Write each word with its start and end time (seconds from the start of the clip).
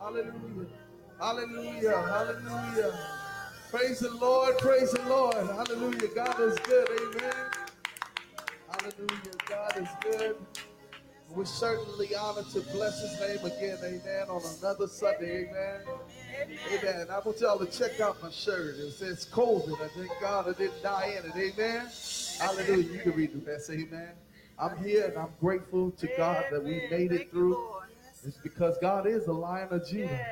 Hallelujah. 0.00 0.66
Hallelujah. 1.20 2.02
Hallelujah. 2.02 2.98
Praise 3.70 4.00
the 4.00 4.10
Lord. 4.14 4.58
Praise 4.58 4.90
the 4.92 5.02
Lord. 5.08 5.36
Hallelujah. 5.36 6.08
God 6.14 6.40
is 6.40 6.58
good. 6.60 6.88
Amen. 6.90 7.34
Hallelujah. 8.68 9.32
God 9.48 9.76
is 9.76 9.88
good. 10.02 10.36
We're 11.34 11.44
certainly 11.44 12.14
honored 12.14 12.48
to 12.50 12.60
bless 12.60 13.00
his 13.00 13.20
name 13.20 13.44
again. 13.44 13.78
Amen. 13.84 14.28
On 14.28 14.42
another 14.58 14.88
Sunday. 14.88 15.48
Amen. 15.48 15.80
Amen. 16.72 17.06
I 17.08 17.20
want 17.20 17.40
y'all 17.40 17.58
to 17.58 17.66
check 17.66 18.00
out 18.00 18.20
my 18.20 18.30
shirt. 18.30 18.76
It 18.76 18.92
says 18.92 19.28
COVID. 19.32 19.80
I 19.80 19.88
thank 19.88 20.10
God 20.20 20.48
I 20.48 20.52
didn't 20.58 20.82
die 20.82 21.18
in 21.18 21.30
it. 21.30 21.54
Amen. 21.54 21.88
Hallelujah. 22.38 22.92
You 22.92 22.98
can 22.98 23.12
read 23.12 23.32
the 23.32 23.50
rest. 23.50 23.70
Amen. 23.70 24.10
I'm 24.58 24.82
here 24.82 25.06
and 25.06 25.16
I'm 25.16 25.32
grateful 25.40 25.92
to 25.92 26.08
God 26.16 26.46
that 26.50 26.64
we 26.64 26.88
made 26.90 27.12
it 27.12 27.30
through. 27.30 27.56
It's 28.26 28.36
because 28.38 28.76
God 28.78 29.06
is 29.06 29.26
a 29.28 29.32
lion 29.32 29.68
of 29.70 29.86
Judah. 29.88 30.26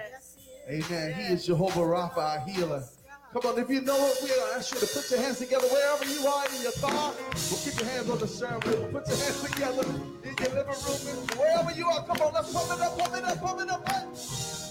Amen. 0.69 1.15
He 1.15 1.33
is 1.33 1.47
Jehovah 1.47 1.81
Rapha, 1.81 2.19
our 2.19 2.41
healer. 2.41 2.83
Come 3.31 3.43
on, 3.45 3.59
if 3.59 3.69
you 3.69 3.83
know 3.83 3.95
it, 3.95 4.19
we'll 4.23 4.55
ask 4.55 4.73
you 4.73 4.81
to 4.81 4.87
put 4.87 5.11
your 5.11 5.21
hands 5.21 5.39
together 5.39 5.67
wherever 5.69 6.05
you 6.07 6.27
are 6.27 6.47
in 6.49 6.63
your 6.63 6.73
car. 6.73 7.13
Well, 7.13 7.61
keep 7.63 7.79
your 7.79 7.87
hands 7.87 8.09
on 8.09 8.19
the 8.19 8.27
steering 8.27 8.61
wheel. 8.61 8.89
Put 8.91 9.07
your 9.07 9.19
hands 9.19 9.43
together 9.43 9.85
in 10.25 10.35
your 10.35 10.49
living 10.57 10.81
room, 10.81 11.27
wherever 11.37 11.71
you 11.73 11.87
are. 11.89 12.07
Come 12.07 12.23
on, 12.23 12.33
let's 12.33 12.51
pump 12.53 12.73
it 12.73 12.81
up, 12.81 12.99
pump 12.99 13.17
it 13.17 13.25
up, 13.25 13.41
pump 13.41 13.61
it 13.61 13.69
up. 13.69 13.85
Come 13.85 14.68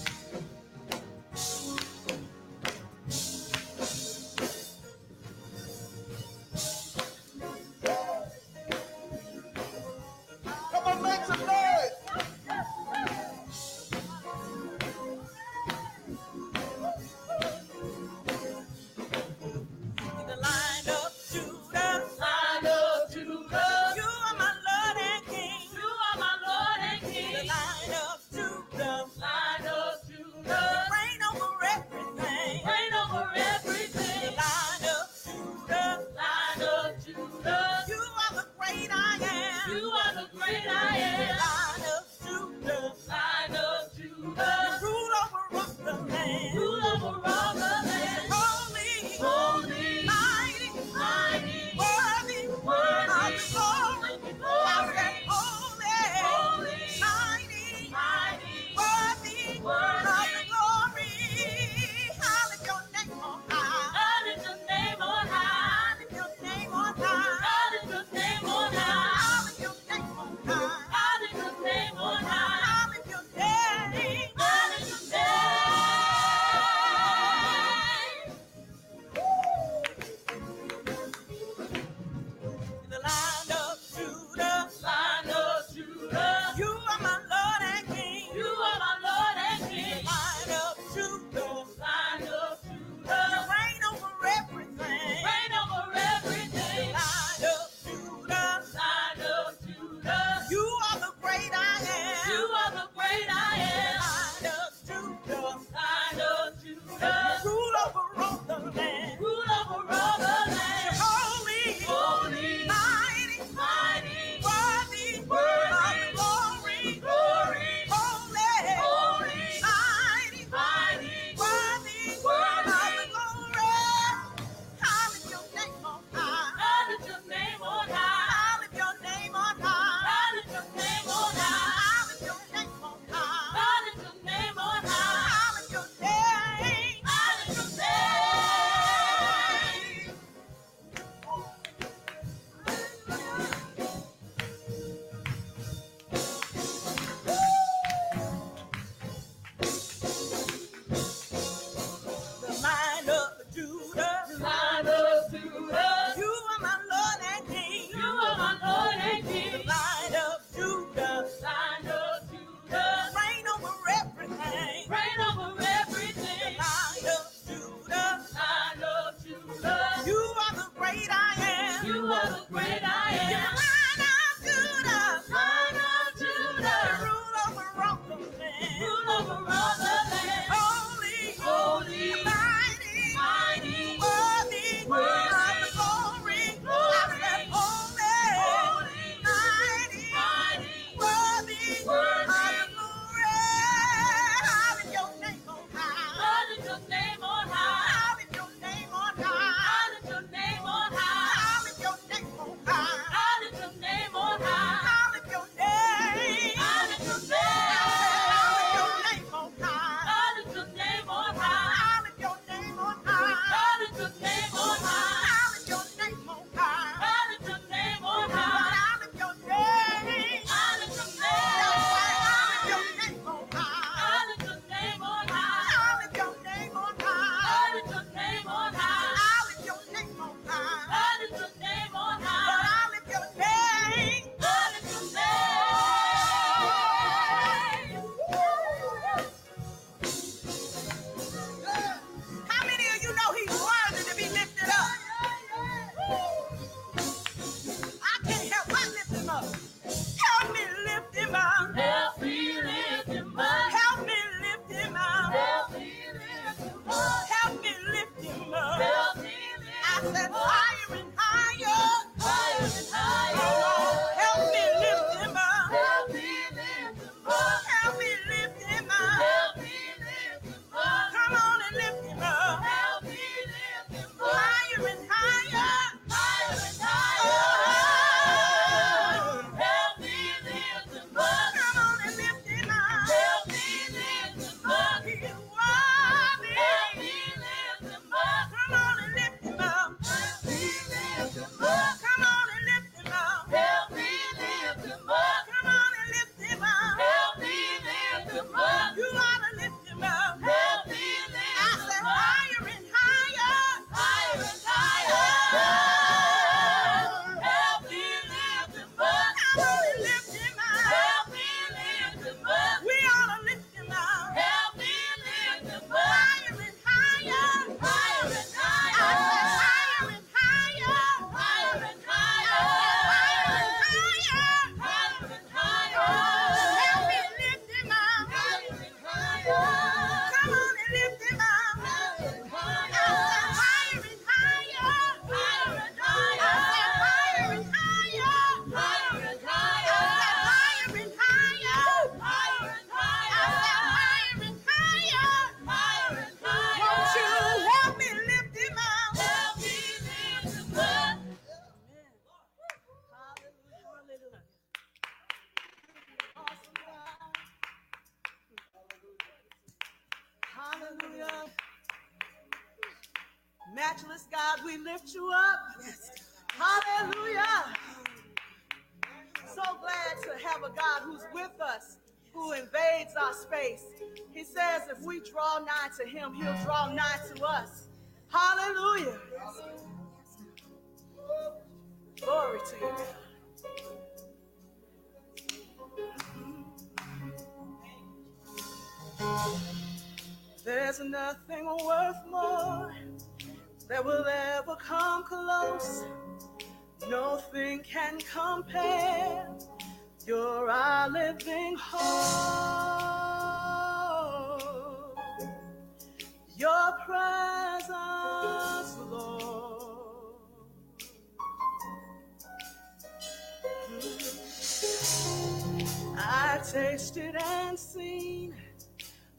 unseen 417.68 418.54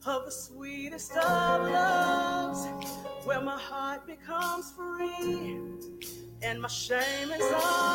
of 0.06 0.24
the 0.24 0.30
sweetest 0.30 1.16
of 1.16 1.68
loves, 1.68 2.66
where 3.24 3.40
my 3.40 3.58
heart 3.58 4.06
becomes 4.06 4.72
free 4.72 5.58
and 6.42 6.62
my 6.62 6.68
shame 6.68 7.30
is 7.32 7.42
undone. 7.42 7.90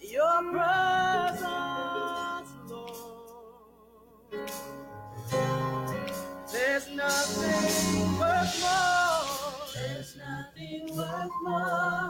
Your 0.00 0.52
brother. 0.52 0.95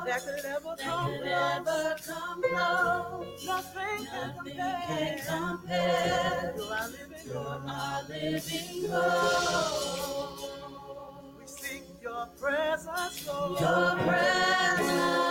that 0.07 0.23
could 0.25 2.03
come 2.05 2.43
close. 2.43 3.47
Nothing 3.47 4.07
can 4.07 4.33
compare 5.27 6.55
our 7.69 8.03
living 8.09 8.91
hope. 8.91 10.41
We 11.39 11.47
seek 11.47 11.85
your 12.03 12.27
presence, 12.39 13.27
Lord. 13.27 13.61
Your 13.61 13.97
presence, 14.07 15.27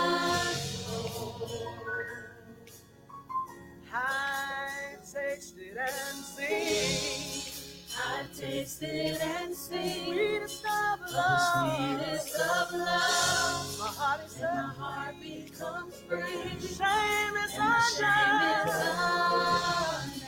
tasted, 5.12 5.76
and 5.76 6.24
see 6.24 7.55
I've 7.98 8.36
tasted 8.36 9.18
and 9.22 9.54
seen 9.54 10.06
sweetest 10.06 10.64
of 10.66 11.00
love, 11.12 11.70
sweetest 11.70 12.36
of 12.36 12.72
love. 12.72 13.78
My 13.80 13.86
heart 13.88 14.20
is 14.26 14.36
and 14.40 14.54
my 14.54 14.74
heart 14.74 15.14
becomes 15.22 15.96
free. 16.08 16.60
Shame 16.60 17.36
is 17.44 17.54
and 17.54 17.62
undone. 17.62 17.82
Shame 17.96 18.68
is 18.68 18.74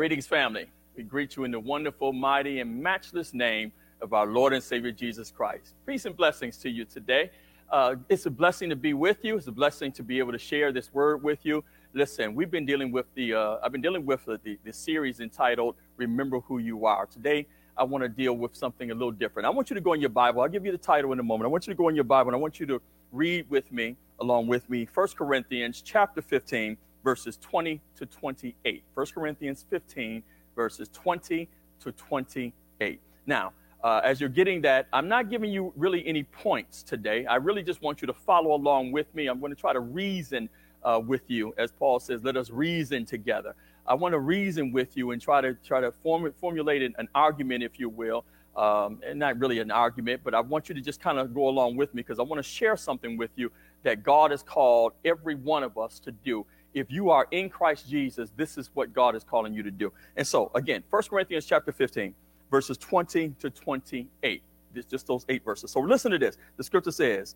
Greetings, 0.08 0.26
family. 0.26 0.64
We 0.96 1.02
greet 1.02 1.36
you 1.36 1.44
in 1.44 1.50
the 1.50 1.60
wonderful, 1.60 2.14
mighty, 2.14 2.60
and 2.60 2.82
matchless 2.82 3.34
name 3.34 3.72
of 4.00 4.14
our 4.14 4.24
Lord 4.24 4.54
and 4.54 4.64
Savior 4.64 4.90
Jesus 4.90 5.30
Christ. 5.30 5.74
Peace 5.86 6.06
and 6.06 6.16
blessings 6.16 6.56
to 6.60 6.70
you 6.70 6.86
today. 6.86 7.30
Uh, 7.70 7.96
it's 8.08 8.24
a 8.24 8.30
blessing 8.30 8.70
to 8.70 8.74
be 8.74 8.94
with 8.94 9.18
you. 9.22 9.36
It's 9.36 9.48
a 9.48 9.52
blessing 9.52 9.92
to 9.92 10.02
be 10.02 10.18
able 10.18 10.32
to 10.32 10.38
share 10.38 10.72
this 10.72 10.94
word 10.94 11.22
with 11.22 11.44
you. 11.44 11.62
Listen, 11.92 12.34
we've 12.34 12.50
been 12.50 12.64
dealing 12.64 12.90
with 12.90 13.04
the. 13.16 13.34
Uh, 13.34 13.58
I've 13.62 13.70
been 13.70 13.82
dealing 13.82 14.06
with 14.06 14.24
the, 14.24 14.40
the, 14.42 14.58
the 14.64 14.72
series 14.72 15.20
entitled 15.20 15.74
"Remember 15.98 16.40
Who 16.40 16.56
You 16.56 16.86
Are." 16.86 17.04
Today, 17.04 17.46
I 17.76 17.84
want 17.84 18.02
to 18.02 18.08
deal 18.08 18.32
with 18.32 18.56
something 18.56 18.90
a 18.90 18.94
little 18.94 19.12
different. 19.12 19.44
I 19.44 19.50
want 19.50 19.68
you 19.68 19.74
to 19.74 19.82
go 19.82 19.92
in 19.92 20.00
your 20.00 20.08
Bible. 20.08 20.40
I'll 20.40 20.48
give 20.48 20.64
you 20.64 20.72
the 20.72 20.78
title 20.78 21.12
in 21.12 21.18
a 21.18 21.22
moment. 21.22 21.48
I 21.48 21.50
want 21.50 21.66
you 21.66 21.74
to 21.74 21.76
go 21.76 21.90
in 21.90 21.94
your 21.94 22.04
Bible 22.04 22.30
and 22.30 22.36
I 22.36 22.40
want 22.40 22.58
you 22.58 22.64
to 22.64 22.80
read 23.12 23.44
with 23.50 23.70
me, 23.70 23.94
along 24.20 24.46
with 24.46 24.70
me, 24.70 24.88
1 24.94 25.08
Corinthians 25.18 25.82
chapter 25.82 26.22
15, 26.22 26.78
verses 27.08 27.38
20 27.38 27.80
to 27.96 28.04
28. 28.04 28.84
1 28.92 29.06
Corinthians 29.14 29.64
15, 29.70 30.22
verses 30.54 30.90
20 30.92 31.48
to 31.80 31.92
28. 31.92 33.00
Now, 33.24 33.54
uh, 33.82 34.02
as 34.04 34.20
you're 34.20 34.28
getting 34.28 34.60
that, 34.60 34.88
I'm 34.92 35.08
not 35.08 35.30
giving 35.30 35.50
you 35.50 35.72
really 35.74 36.06
any 36.06 36.24
points 36.24 36.82
today. 36.82 37.24
I 37.24 37.36
really 37.36 37.62
just 37.62 37.80
want 37.80 38.02
you 38.02 38.06
to 38.08 38.12
follow 38.12 38.52
along 38.52 38.92
with 38.92 39.06
me. 39.14 39.26
I'm 39.26 39.40
going 39.40 39.54
to 39.54 39.58
try 39.58 39.72
to 39.72 39.80
reason 39.80 40.50
uh, 40.82 41.00
with 41.02 41.22
you, 41.28 41.54
as 41.56 41.72
Paul 41.72 41.98
says, 41.98 42.22
let 42.24 42.36
us 42.36 42.50
reason 42.50 43.06
together. 43.06 43.54
I 43.86 43.94
want 43.94 44.12
to 44.12 44.18
reason 44.18 44.70
with 44.70 44.94
you 44.94 45.12
and 45.12 45.22
try 45.22 45.40
to 45.40 45.54
try 45.64 45.80
to 45.80 45.90
form, 45.90 46.30
formulate 46.38 46.82
an, 46.82 47.08
argument, 47.14 47.62
if 47.62 47.80
you 47.80 47.88
will, 47.88 48.26
um, 48.54 49.00
and 49.02 49.18
not 49.18 49.38
really 49.38 49.60
an 49.60 49.70
argument, 49.70 50.20
but 50.22 50.34
I 50.34 50.40
want 50.40 50.68
you 50.68 50.74
to 50.74 50.82
just 50.82 51.00
kind 51.00 51.18
of 51.18 51.32
go 51.32 51.48
along 51.48 51.76
with 51.76 51.94
me 51.94 52.02
because 52.02 52.18
I 52.18 52.22
want 52.22 52.38
to 52.38 52.42
share 52.46 52.76
something 52.76 53.16
with 53.16 53.30
you 53.36 53.50
that 53.82 54.02
God 54.02 54.30
has 54.30 54.42
called 54.42 54.92
every 55.04 55.34
one 55.34 55.62
of 55.62 55.78
us 55.78 56.00
to 56.00 56.12
do. 56.12 56.44
If 56.74 56.90
you 56.90 57.10
are 57.10 57.26
in 57.30 57.48
Christ 57.48 57.88
Jesus, 57.88 58.30
this 58.36 58.58
is 58.58 58.70
what 58.74 58.92
God 58.92 59.16
is 59.16 59.24
calling 59.24 59.54
you 59.54 59.62
to 59.62 59.70
do. 59.70 59.92
And 60.16 60.26
so, 60.26 60.50
again, 60.54 60.82
1 60.90 61.02
Corinthians 61.04 61.46
chapter 61.46 61.72
15, 61.72 62.14
verses 62.50 62.76
20 62.78 63.34
to 63.40 63.50
28. 63.50 64.42
It's 64.74 64.86
just 64.86 65.06
those 65.06 65.24
eight 65.28 65.44
verses. 65.44 65.70
So 65.70 65.80
listen 65.80 66.12
to 66.12 66.18
this. 66.18 66.36
The 66.56 66.64
scripture 66.64 66.92
says, 66.92 67.34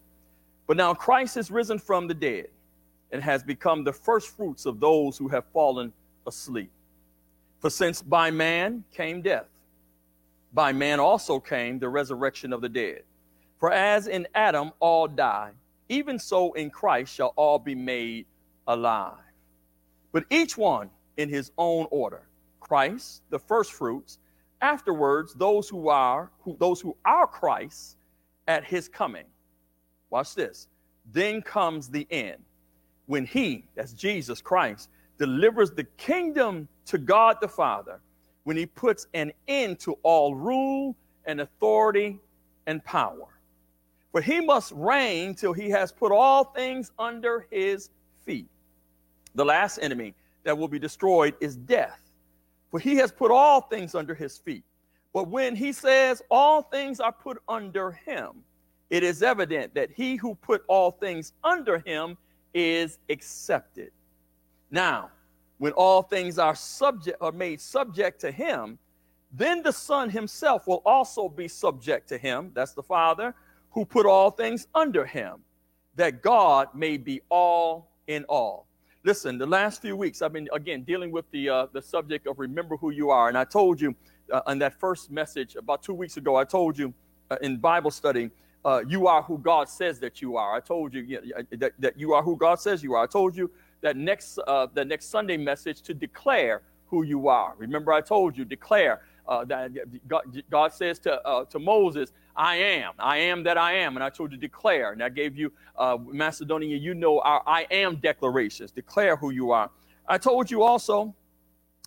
But 0.66 0.76
now 0.76 0.94
Christ 0.94 1.36
is 1.36 1.50
risen 1.50 1.78
from 1.78 2.06
the 2.06 2.14
dead 2.14 2.48
and 3.10 3.22
has 3.22 3.42
become 3.42 3.84
the 3.84 3.92
first 3.92 4.36
fruits 4.36 4.66
of 4.66 4.80
those 4.80 5.16
who 5.16 5.28
have 5.28 5.44
fallen 5.52 5.92
asleep. 6.26 6.70
For 7.60 7.70
since 7.70 8.02
by 8.02 8.30
man 8.30 8.84
came 8.92 9.22
death, 9.22 9.46
by 10.52 10.72
man 10.72 11.00
also 11.00 11.40
came 11.40 11.78
the 11.78 11.88
resurrection 11.88 12.52
of 12.52 12.60
the 12.60 12.68
dead. 12.68 13.02
For 13.58 13.72
as 13.72 14.08
in 14.08 14.26
Adam 14.34 14.72
all 14.80 15.08
die, 15.08 15.52
even 15.88 16.18
so 16.18 16.52
in 16.54 16.70
Christ 16.70 17.14
shall 17.14 17.32
all 17.36 17.58
be 17.58 17.74
made 17.74 18.26
alive. 18.66 19.18
But 20.12 20.24
each 20.30 20.56
one 20.56 20.90
in 21.16 21.28
his 21.28 21.50
own 21.58 21.86
order. 21.90 22.28
Christ, 22.60 23.22
the 23.30 23.38
first 23.38 23.72
fruits, 23.72 24.18
afterwards 24.60 25.34
those 25.34 25.68
who 25.68 25.88
are 25.88 26.30
who, 26.40 26.56
those 26.58 26.80
who 26.80 26.96
are 27.04 27.26
Christ 27.26 27.96
at 28.46 28.64
his 28.64 28.88
coming. 28.88 29.24
Watch 30.10 30.34
this. 30.34 30.68
Then 31.12 31.42
comes 31.42 31.88
the 31.88 32.06
end 32.10 32.38
when 33.06 33.26
he, 33.26 33.66
that's 33.74 33.92
Jesus 33.92 34.40
Christ, 34.40 34.88
delivers 35.18 35.70
the 35.72 35.84
kingdom 35.96 36.68
to 36.86 36.98
God 36.98 37.36
the 37.40 37.48
Father, 37.48 38.00
when 38.44 38.56
he 38.56 38.66
puts 38.66 39.06
an 39.14 39.32
end 39.48 39.78
to 39.80 39.98
all 40.02 40.34
rule 40.34 40.96
and 41.26 41.40
authority 41.40 42.18
and 42.66 42.84
power. 42.84 43.28
For 44.12 44.20
he 44.20 44.40
must 44.40 44.72
reign 44.72 45.34
till 45.34 45.52
he 45.52 45.70
has 45.70 45.90
put 45.90 46.12
all 46.12 46.44
things 46.44 46.92
under 46.98 47.46
his 47.50 47.90
feet. 48.24 48.48
The 49.34 49.44
last 49.44 49.78
enemy 49.80 50.14
that 50.44 50.56
will 50.56 50.68
be 50.68 50.78
destroyed 50.78 51.34
is 51.40 51.56
death, 51.56 52.00
for 52.70 52.80
he 52.80 52.96
has 52.96 53.12
put 53.12 53.30
all 53.30 53.62
things 53.62 53.94
under 53.94 54.14
his 54.14 54.38
feet. 54.38 54.64
But 55.12 55.28
when 55.28 55.54
he 55.54 55.72
says 55.72 56.22
all 56.30 56.62
things 56.62 57.00
are 57.00 57.12
put 57.12 57.42
under 57.48 57.92
him, 57.92 58.42
it 58.90 59.02
is 59.02 59.22
evident 59.22 59.74
that 59.74 59.90
he 59.90 60.16
who 60.16 60.34
put 60.34 60.64
all 60.68 60.90
things 60.90 61.32
under 61.44 61.78
him 61.78 62.16
is 62.54 62.98
accepted. 63.08 63.90
Now, 64.70 65.10
when 65.58 65.72
all 65.72 66.02
things 66.02 66.38
are 66.38 66.54
subject 66.54 67.18
are 67.20 67.32
made 67.32 67.60
subject 67.60 68.20
to 68.22 68.32
him, 68.32 68.78
then 69.32 69.62
the 69.62 69.72
Son 69.72 70.10
himself 70.10 70.66
will 70.66 70.82
also 70.84 71.28
be 71.28 71.48
subject 71.48 72.08
to 72.08 72.18
him. 72.18 72.50
That's 72.54 72.72
the 72.72 72.82
Father 72.82 73.34
who 73.70 73.84
put 73.84 74.04
all 74.04 74.30
things 74.30 74.66
under 74.74 75.06
him, 75.06 75.36
that 75.94 76.22
God 76.22 76.68
may 76.74 76.96
be 76.96 77.22
all 77.30 77.91
in 78.06 78.24
all. 78.28 78.66
Listen, 79.04 79.36
the 79.36 79.46
last 79.46 79.82
few 79.82 79.96
weeks 79.96 80.22
I've 80.22 80.32
been 80.32 80.48
again 80.52 80.82
dealing 80.82 81.10
with 81.10 81.30
the 81.32 81.48
uh, 81.48 81.66
the 81.72 81.82
subject 81.82 82.26
of 82.26 82.38
remember 82.38 82.76
who 82.76 82.90
you 82.90 83.10
are, 83.10 83.28
and 83.28 83.36
I 83.36 83.44
told 83.44 83.80
you 83.80 83.94
uh, 84.32 84.42
in 84.48 84.58
that 84.60 84.78
first 84.78 85.10
message 85.10 85.56
about 85.56 85.82
two 85.82 85.94
weeks 85.94 86.16
ago. 86.16 86.36
I 86.36 86.44
told 86.44 86.78
you 86.78 86.94
uh, 87.30 87.36
in 87.42 87.58
Bible 87.58 87.90
study 87.90 88.30
uh, 88.64 88.82
you 88.86 89.06
are 89.06 89.22
who 89.22 89.38
God 89.38 89.68
says 89.68 89.98
that 90.00 90.22
you 90.22 90.36
are. 90.36 90.54
I 90.54 90.60
told 90.60 90.94
you 90.94 91.02
yeah, 91.02 91.42
that, 91.58 91.72
that 91.78 91.98
you 91.98 92.12
are 92.12 92.22
who 92.22 92.36
God 92.36 92.60
says 92.60 92.82
you 92.82 92.94
are. 92.94 93.02
I 93.02 93.06
told 93.06 93.36
you 93.36 93.50
that 93.80 93.96
next 93.96 94.38
uh, 94.46 94.68
the 94.72 94.84
next 94.84 95.06
Sunday 95.06 95.36
message 95.36 95.82
to 95.82 95.94
declare 95.94 96.62
who 96.86 97.02
you 97.02 97.28
are. 97.28 97.54
Remember, 97.58 97.92
I 97.92 98.00
told 98.00 98.36
you 98.36 98.44
declare 98.44 99.02
uh, 99.26 99.44
that 99.46 99.72
God, 100.06 100.42
God, 100.50 100.72
says 100.72 100.98
to 101.00 101.20
uh, 101.26 101.44
to 101.46 101.58
Moses, 101.58 102.12
"I 102.36 102.56
am, 102.56 102.92
I 102.98 103.18
am 103.18 103.42
that 103.44 103.58
I 103.58 103.74
am," 103.74 103.96
and 103.96 104.04
I 104.04 104.10
told 104.10 104.32
you 104.32 104.38
declare. 104.38 104.92
And 104.92 105.02
I 105.02 105.08
gave 105.08 105.36
you 105.36 105.52
uh, 105.76 105.98
Macedonia. 106.00 106.76
You 106.76 106.94
know 106.94 107.20
our 107.20 107.42
I 107.46 107.66
am 107.70 107.96
declarations. 107.96 108.70
Declare 108.70 109.16
who 109.16 109.30
you 109.30 109.50
are. 109.50 109.70
I 110.06 110.18
told 110.18 110.50
you 110.50 110.62
also 110.62 111.14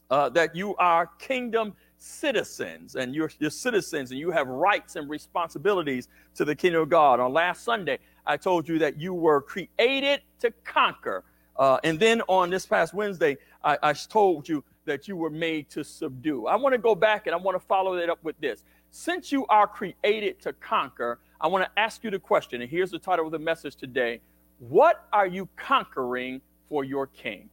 uh, 0.10 0.30
that 0.30 0.56
you 0.56 0.76
are 0.78 1.08
kingdom 1.20 1.74
citizens 1.98 2.96
and 2.96 3.16
you're, 3.16 3.32
you're 3.40 3.50
citizens 3.50 4.12
and 4.12 4.20
you 4.20 4.32
have 4.32 4.48
rights 4.48 4.96
and 4.96 5.10
responsibilities 5.10 6.08
to 6.36 6.46
the 6.46 6.56
kingdom 6.56 6.84
of 6.84 6.90
God. 6.90 7.20
On 7.20 7.34
last 7.34 7.64
Sunday, 7.64 8.00
I 8.26 8.38
told 8.38 8.68
you 8.68 8.80
that 8.80 9.00
you 9.00 9.14
were 9.14 9.42
created 9.42 10.22
to 10.40 10.52
conquer. 10.64 11.24
Uh, 11.58 11.80
and 11.84 12.00
then 12.00 12.22
on 12.28 12.50
this 12.50 12.66
past 12.66 12.94
Wednesday, 12.94 13.38
I, 13.64 13.78
I 13.82 13.94
told 13.94 14.48
you 14.48 14.64
that 14.86 15.08
you 15.08 15.16
were 15.16 15.30
made 15.30 15.70
to 15.72 15.84
subdue. 15.84 16.46
I 16.46 16.56
want 16.58 16.74
to 16.74 16.78
go 16.78 16.96
back 16.96 17.28
and 17.28 17.34
I 17.34 17.38
want 17.38 17.60
to 17.60 17.66
follow 17.66 17.96
that 17.96 18.10
up 18.10 18.24
with 18.24 18.40
this. 18.40 18.64
Since 18.98 19.30
you 19.30 19.46
are 19.48 19.68
created 19.68 20.42
to 20.44 20.54
conquer, 20.54 21.20
I 21.42 21.48
want 21.48 21.66
to 21.66 21.80
ask 21.80 22.02
you 22.06 22.10
the 22.10 22.18
question, 22.18 22.62
and 22.62 22.72
here's 22.72 22.92
the 22.92 22.98
title 22.98 23.26
of 23.26 23.34
the 23.34 23.38
message 23.38 23.76
today 23.76 24.22
What 24.60 25.06
are 25.12 25.28
you 25.28 25.50
conquering 25.58 26.40
for 26.70 26.86
your 26.86 27.08
king? 27.08 27.50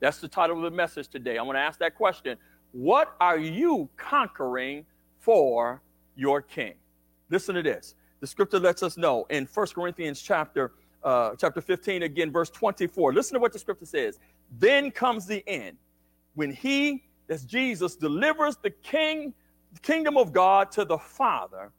That's 0.00 0.20
the 0.20 0.28
title 0.28 0.56
of 0.56 0.62
the 0.62 0.74
message 0.74 1.08
today. 1.08 1.36
I 1.36 1.42
want 1.42 1.56
to 1.56 1.60
ask 1.60 1.78
that 1.80 1.96
question. 1.96 2.38
What 2.72 3.14
are 3.20 3.36
you 3.36 3.90
conquering 3.98 4.86
for 5.18 5.82
your 6.14 6.40
king? 6.40 6.72
Listen 7.28 7.56
to 7.56 7.62
this. 7.62 7.94
The 8.20 8.26
scripture 8.26 8.58
lets 8.58 8.82
us 8.82 8.96
know 8.96 9.26
in 9.28 9.46
1 9.52 9.66
Corinthians 9.74 10.22
chapter 10.22 10.72
uh, 11.04 11.32
chapter 11.38 11.60
15 11.60 12.04
again 12.04 12.32
verse 12.32 12.48
24. 12.48 13.12
Listen 13.12 13.34
to 13.34 13.40
what 13.40 13.52
the 13.52 13.58
scripture 13.58 13.84
says. 13.84 14.18
Then 14.58 14.90
comes 14.90 15.26
the 15.26 15.46
end 15.46 15.76
when 16.36 16.52
he 16.52 17.04
that's 17.26 17.44
Jesus 17.44 17.96
delivers 17.96 18.56
the 18.56 18.70
king 18.70 19.34
kingdom 19.82 20.16
of 20.16 20.32
God 20.32 20.70
to 20.72 20.84
the 20.84 20.98
Father 20.98 21.72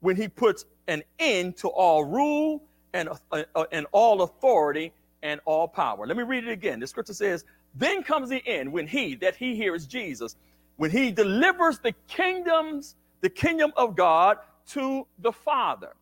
when 0.00 0.16
he 0.16 0.28
puts 0.28 0.64
an 0.88 1.02
end 1.18 1.56
to 1.58 1.68
all 1.68 2.04
rule 2.04 2.62
and, 2.92 3.08
uh, 3.08 3.44
uh, 3.54 3.64
and 3.72 3.86
all 3.92 4.22
authority 4.22 4.92
and 5.22 5.40
all 5.44 5.68
power. 5.68 6.06
Let 6.06 6.16
me 6.16 6.24
read 6.24 6.44
it 6.44 6.50
again. 6.50 6.80
The 6.80 6.86
scripture 6.86 7.14
says, 7.14 7.44
then 7.74 8.02
comes 8.02 8.28
the 8.28 8.42
end 8.46 8.72
when 8.72 8.86
he, 8.86 9.14
that 9.16 9.36
he 9.36 9.54
here 9.54 9.74
is 9.74 9.86
Jesus, 9.86 10.36
when 10.76 10.90
he 10.90 11.10
delivers 11.10 11.78
the 11.78 11.92
kingdoms, 12.08 12.96
the 13.20 13.30
kingdom 13.30 13.72
of 13.76 13.96
God 13.96 14.38
to 14.70 15.06
the 15.20 15.32
Father. 15.32 15.94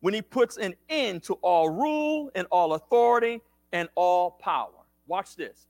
When 0.00 0.14
he 0.14 0.22
puts 0.22 0.56
an 0.56 0.74
end 0.88 1.22
to 1.24 1.34
all 1.34 1.68
rule 1.68 2.30
and 2.34 2.46
all 2.50 2.74
authority 2.74 3.40
and 3.72 3.88
all 3.94 4.30
power. 4.30 4.70
Watch 5.06 5.36
this. 5.36 5.66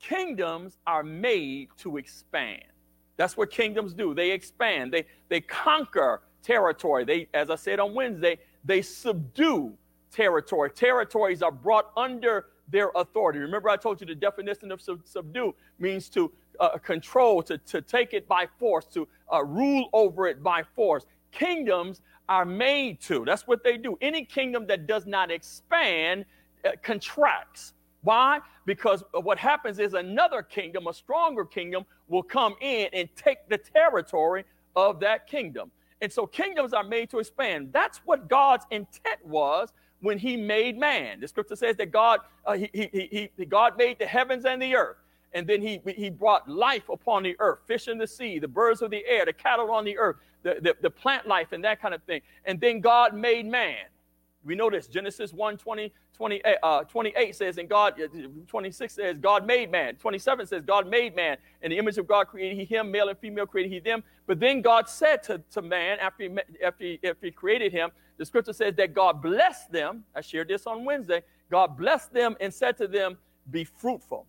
Kingdoms 0.00 0.78
are 0.86 1.02
made 1.02 1.68
to 1.78 1.96
expand. 1.96 2.64
That's 3.18 3.36
what 3.36 3.50
kingdoms 3.50 3.92
do. 3.92 4.14
They 4.14 4.30
expand. 4.30 4.92
They 4.92 5.04
they 5.28 5.42
conquer 5.42 6.22
territory. 6.42 7.04
They, 7.04 7.28
as 7.34 7.50
I 7.50 7.56
said 7.56 7.80
on 7.80 7.92
Wednesday, 7.92 8.38
they 8.64 8.80
subdue 8.80 9.74
territory. 10.10 10.70
Territories 10.70 11.42
are 11.42 11.52
brought 11.52 11.90
under 11.96 12.46
their 12.70 12.90
authority. 12.94 13.38
Remember, 13.40 13.68
I 13.68 13.76
told 13.76 14.00
you 14.00 14.06
the 14.06 14.14
definition 14.14 14.70
of 14.70 14.80
sub- 14.80 15.06
subdue 15.06 15.54
means 15.78 16.08
to 16.10 16.30
uh, 16.60 16.78
control, 16.78 17.42
to, 17.42 17.58
to 17.58 17.82
take 17.82 18.14
it 18.14 18.28
by 18.28 18.46
force, 18.58 18.86
to 18.86 19.08
uh, 19.32 19.44
rule 19.44 19.88
over 19.92 20.26
it 20.26 20.42
by 20.42 20.62
force. 20.74 21.04
Kingdoms 21.32 22.00
are 22.28 22.44
made 22.44 23.00
to. 23.02 23.24
That's 23.24 23.46
what 23.46 23.64
they 23.64 23.76
do. 23.76 23.98
Any 24.00 24.24
kingdom 24.24 24.66
that 24.66 24.86
does 24.86 25.06
not 25.06 25.30
expand 25.30 26.24
uh, 26.64 26.72
contracts. 26.82 27.72
Why? 28.08 28.40
Because 28.64 29.04
what 29.12 29.36
happens 29.36 29.78
is 29.78 29.92
another 29.92 30.40
kingdom, 30.42 30.86
a 30.86 30.94
stronger 30.94 31.44
kingdom, 31.44 31.84
will 32.08 32.22
come 32.22 32.54
in 32.62 32.88
and 32.94 33.06
take 33.14 33.46
the 33.50 33.58
territory 33.58 34.44
of 34.74 34.98
that 35.00 35.26
kingdom. 35.26 35.70
And 36.00 36.10
so 36.10 36.26
kingdoms 36.26 36.72
are 36.72 36.84
made 36.84 37.10
to 37.10 37.18
expand. 37.18 37.70
That's 37.70 37.98
what 38.06 38.26
God's 38.26 38.64
intent 38.70 39.22
was 39.26 39.74
when 40.00 40.16
he 40.16 40.38
made 40.38 40.78
man. 40.78 41.20
The 41.20 41.28
scripture 41.28 41.54
says 41.54 41.76
that 41.76 41.92
God, 41.92 42.20
uh, 42.46 42.54
he, 42.54 42.70
he, 42.72 43.30
he, 43.36 43.44
God 43.44 43.76
made 43.76 43.98
the 43.98 44.06
heavens 44.06 44.46
and 44.46 44.62
the 44.62 44.74
earth. 44.74 44.96
And 45.34 45.46
then 45.46 45.60
he, 45.60 45.82
he 45.94 46.08
brought 46.08 46.48
life 46.48 46.88
upon 46.88 47.24
the 47.24 47.36
earth, 47.40 47.58
fish 47.66 47.88
in 47.88 47.98
the 47.98 48.06
sea, 48.06 48.38
the 48.38 48.48
birds 48.48 48.80
of 48.80 48.90
the 48.90 49.04
air, 49.06 49.26
the 49.26 49.34
cattle 49.34 49.70
on 49.70 49.84
the 49.84 49.98
earth, 49.98 50.16
the, 50.44 50.56
the, 50.62 50.74
the 50.80 50.88
plant 50.88 51.28
life, 51.28 51.52
and 51.52 51.62
that 51.62 51.78
kind 51.78 51.92
of 51.92 52.02
thing. 52.04 52.22
And 52.46 52.58
then 52.58 52.80
God 52.80 53.12
made 53.12 53.44
man. 53.44 53.84
We 54.48 54.54
know 54.54 54.70
this. 54.70 54.86
Genesis 54.86 55.34
1 55.34 55.58
20, 55.58 55.92
28, 56.16 56.56
uh, 56.62 56.84
28 56.84 57.36
says, 57.36 57.58
and 57.58 57.68
God, 57.68 58.00
uh, 58.00 58.06
26 58.46 58.94
says, 58.94 59.16
God 59.20 59.46
made 59.46 59.70
man. 59.70 59.96
27 59.96 60.46
says, 60.46 60.62
God 60.64 60.88
made 60.88 61.14
man. 61.14 61.36
In 61.60 61.70
the 61.70 61.76
image 61.76 61.98
of 61.98 62.06
God 62.06 62.28
created 62.28 62.56
he 62.56 62.64
him, 62.64 62.90
male 62.90 63.10
and 63.10 63.18
female 63.18 63.44
created 63.44 63.70
he 63.70 63.78
them. 63.78 64.02
But 64.26 64.40
then 64.40 64.62
God 64.62 64.88
said 64.88 65.22
to, 65.24 65.42
to 65.50 65.60
man, 65.60 65.98
after 66.00 66.22
he, 66.22 66.38
after, 66.64 66.82
he, 66.82 66.98
after 67.04 67.26
he 67.26 67.30
created 67.30 67.72
him, 67.72 67.90
the 68.16 68.24
scripture 68.24 68.54
says 68.54 68.74
that 68.76 68.94
God 68.94 69.20
blessed 69.20 69.70
them. 69.70 70.04
I 70.16 70.22
shared 70.22 70.48
this 70.48 70.66
on 70.66 70.82
Wednesday. 70.82 71.22
God 71.50 71.76
blessed 71.76 72.14
them 72.14 72.34
and 72.40 72.52
said 72.52 72.78
to 72.78 72.88
them, 72.88 73.18
Be 73.50 73.64
fruitful, 73.64 74.26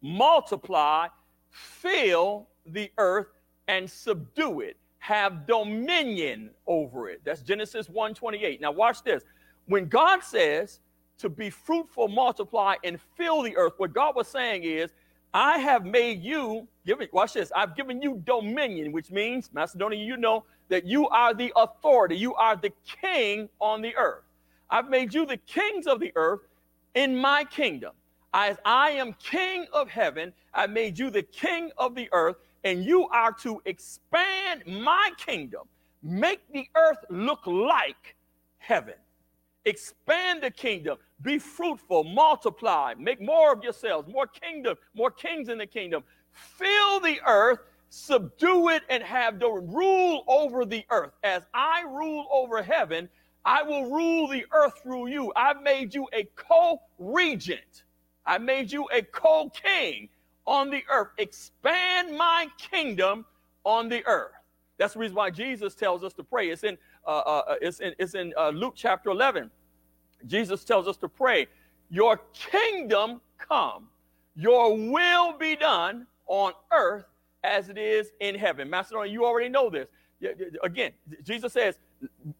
multiply, 0.00 1.08
fill 1.50 2.46
the 2.66 2.88
earth, 2.98 3.32
and 3.66 3.90
subdue 3.90 4.60
it 4.60 4.76
have 5.04 5.46
dominion 5.46 6.48
over 6.66 7.10
it. 7.10 7.20
That's 7.24 7.42
Genesis 7.42 7.88
1:28. 7.90 8.58
Now 8.62 8.72
watch 8.72 9.02
this. 9.02 9.22
When 9.66 9.86
God 9.86 10.22
says 10.22 10.80
to 11.18 11.28
be 11.28 11.50
fruitful, 11.50 12.08
multiply, 12.08 12.76
and 12.84 12.98
fill 13.14 13.42
the 13.42 13.54
earth, 13.54 13.74
what 13.76 13.92
God 13.92 14.16
was 14.16 14.28
saying 14.28 14.64
is, 14.64 14.92
I 15.34 15.58
have 15.58 15.84
made 15.84 16.22
you, 16.22 16.66
give 16.86 17.02
it, 17.02 17.12
watch 17.12 17.34
this, 17.34 17.52
I've 17.54 17.76
given 17.76 18.00
you 18.00 18.22
dominion, 18.24 18.92
which 18.92 19.10
means, 19.10 19.50
Macedonia, 19.52 20.02
you 20.02 20.16
know 20.16 20.44
that 20.70 20.86
you 20.86 21.06
are 21.10 21.34
the 21.34 21.52
authority, 21.54 22.16
you 22.16 22.34
are 22.36 22.56
the 22.56 22.72
king 23.02 23.50
on 23.60 23.82
the 23.82 23.94
earth. 23.96 24.24
I've 24.70 24.88
made 24.88 25.12
you 25.12 25.26
the 25.26 25.36
kings 25.36 25.86
of 25.86 26.00
the 26.00 26.12
earth 26.16 26.40
in 26.94 27.14
my 27.14 27.44
kingdom. 27.44 27.92
As 28.32 28.56
I 28.64 28.92
am 28.92 29.12
king 29.22 29.66
of 29.70 29.90
heaven, 29.90 30.32
I 30.54 30.66
made 30.66 30.98
you 30.98 31.10
the 31.10 31.24
king 31.24 31.72
of 31.76 31.94
the 31.94 32.08
earth, 32.10 32.36
and 32.64 32.82
you 32.84 33.06
are 33.08 33.32
to 33.32 33.60
expand 33.66 34.62
my 34.66 35.10
kingdom, 35.18 35.62
make 36.02 36.40
the 36.52 36.66
earth 36.74 37.04
look 37.10 37.46
like 37.46 38.16
heaven. 38.58 38.94
Expand 39.66 40.42
the 40.42 40.50
kingdom, 40.50 40.98
be 41.22 41.38
fruitful, 41.38 42.04
multiply, 42.04 42.94
make 42.98 43.20
more 43.20 43.52
of 43.52 43.62
yourselves, 43.62 44.10
more 44.12 44.26
kingdom, 44.26 44.76
more 44.94 45.10
kings 45.10 45.48
in 45.48 45.58
the 45.58 45.66
kingdom. 45.66 46.02
Fill 46.32 47.00
the 47.00 47.18
earth, 47.26 47.60
subdue 47.88 48.70
it, 48.70 48.82
and 48.90 49.02
have 49.02 49.38
the 49.38 49.48
rule 49.48 50.24
over 50.26 50.64
the 50.66 50.84
earth. 50.90 51.12
As 51.22 51.44
I 51.54 51.82
rule 51.82 52.26
over 52.30 52.62
heaven, 52.62 53.08
I 53.46 53.62
will 53.62 53.90
rule 53.90 54.28
the 54.28 54.44
earth 54.52 54.74
through 54.82 55.08
you. 55.08 55.32
I've 55.36 55.62
made 55.62 55.94
you 55.94 56.08
a 56.12 56.24
co 56.34 56.80
regent, 56.98 57.84
I 58.26 58.38
made 58.38 58.72
you 58.72 58.86
a 58.92 59.02
co 59.02 59.50
king 59.50 60.08
on 60.46 60.70
the 60.70 60.82
earth. 60.90 61.08
Expand 61.18 62.16
my 62.16 62.48
kingdom 62.58 63.24
on 63.64 63.88
the 63.88 64.04
earth. 64.06 64.32
That's 64.78 64.94
the 64.94 65.00
reason 65.00 65.16
why 65.16 65.30
Jesus 65.30 65.74
tells 65.74 66.02
us 66.02 66.12
to 66.14 66.24
pray. 66.24 66.50
It's 66.50 66.64
in, 66.64 66.76
uh, 67.06 67.10
uh, 67.10 67.42
uh 67.48 67.54
it's 67.60 67.80
in, 67.80 67.94
it's 67.98 68.14
in 68.14 68.32
uh, 68.36 68.50
Luke 68.50 68.74
chapter 68.76 69.10
11. 69.10 69.50
Jesus 70.26 70.64
tells 70.64 70.88
us 70.88 70.96
to 70.98 71.08
pray, 71.08 71.46
Your 71.90 72.20
kingdom 72.32 73.20
come, 73.38 73.88
your 74.34 74.76
will 74.76 75.36
be 75.38 75.56
done 75.56 76.06
on 76.26 76.52
earth 76.72 77.04
as 77.44 77.68
it 77.68 77.78
is 77.78 78.10
in 78.20 78.34
heaven. 78.34 78.68
Macedonia, 78.68 79.12
you 79.12 79.24
already 79.24 79.48
know 79.48 79.70
this. 79.70 79.88
Again, 80.62 80.92
Jesus 81.22 81.52
says, 81.52 81.78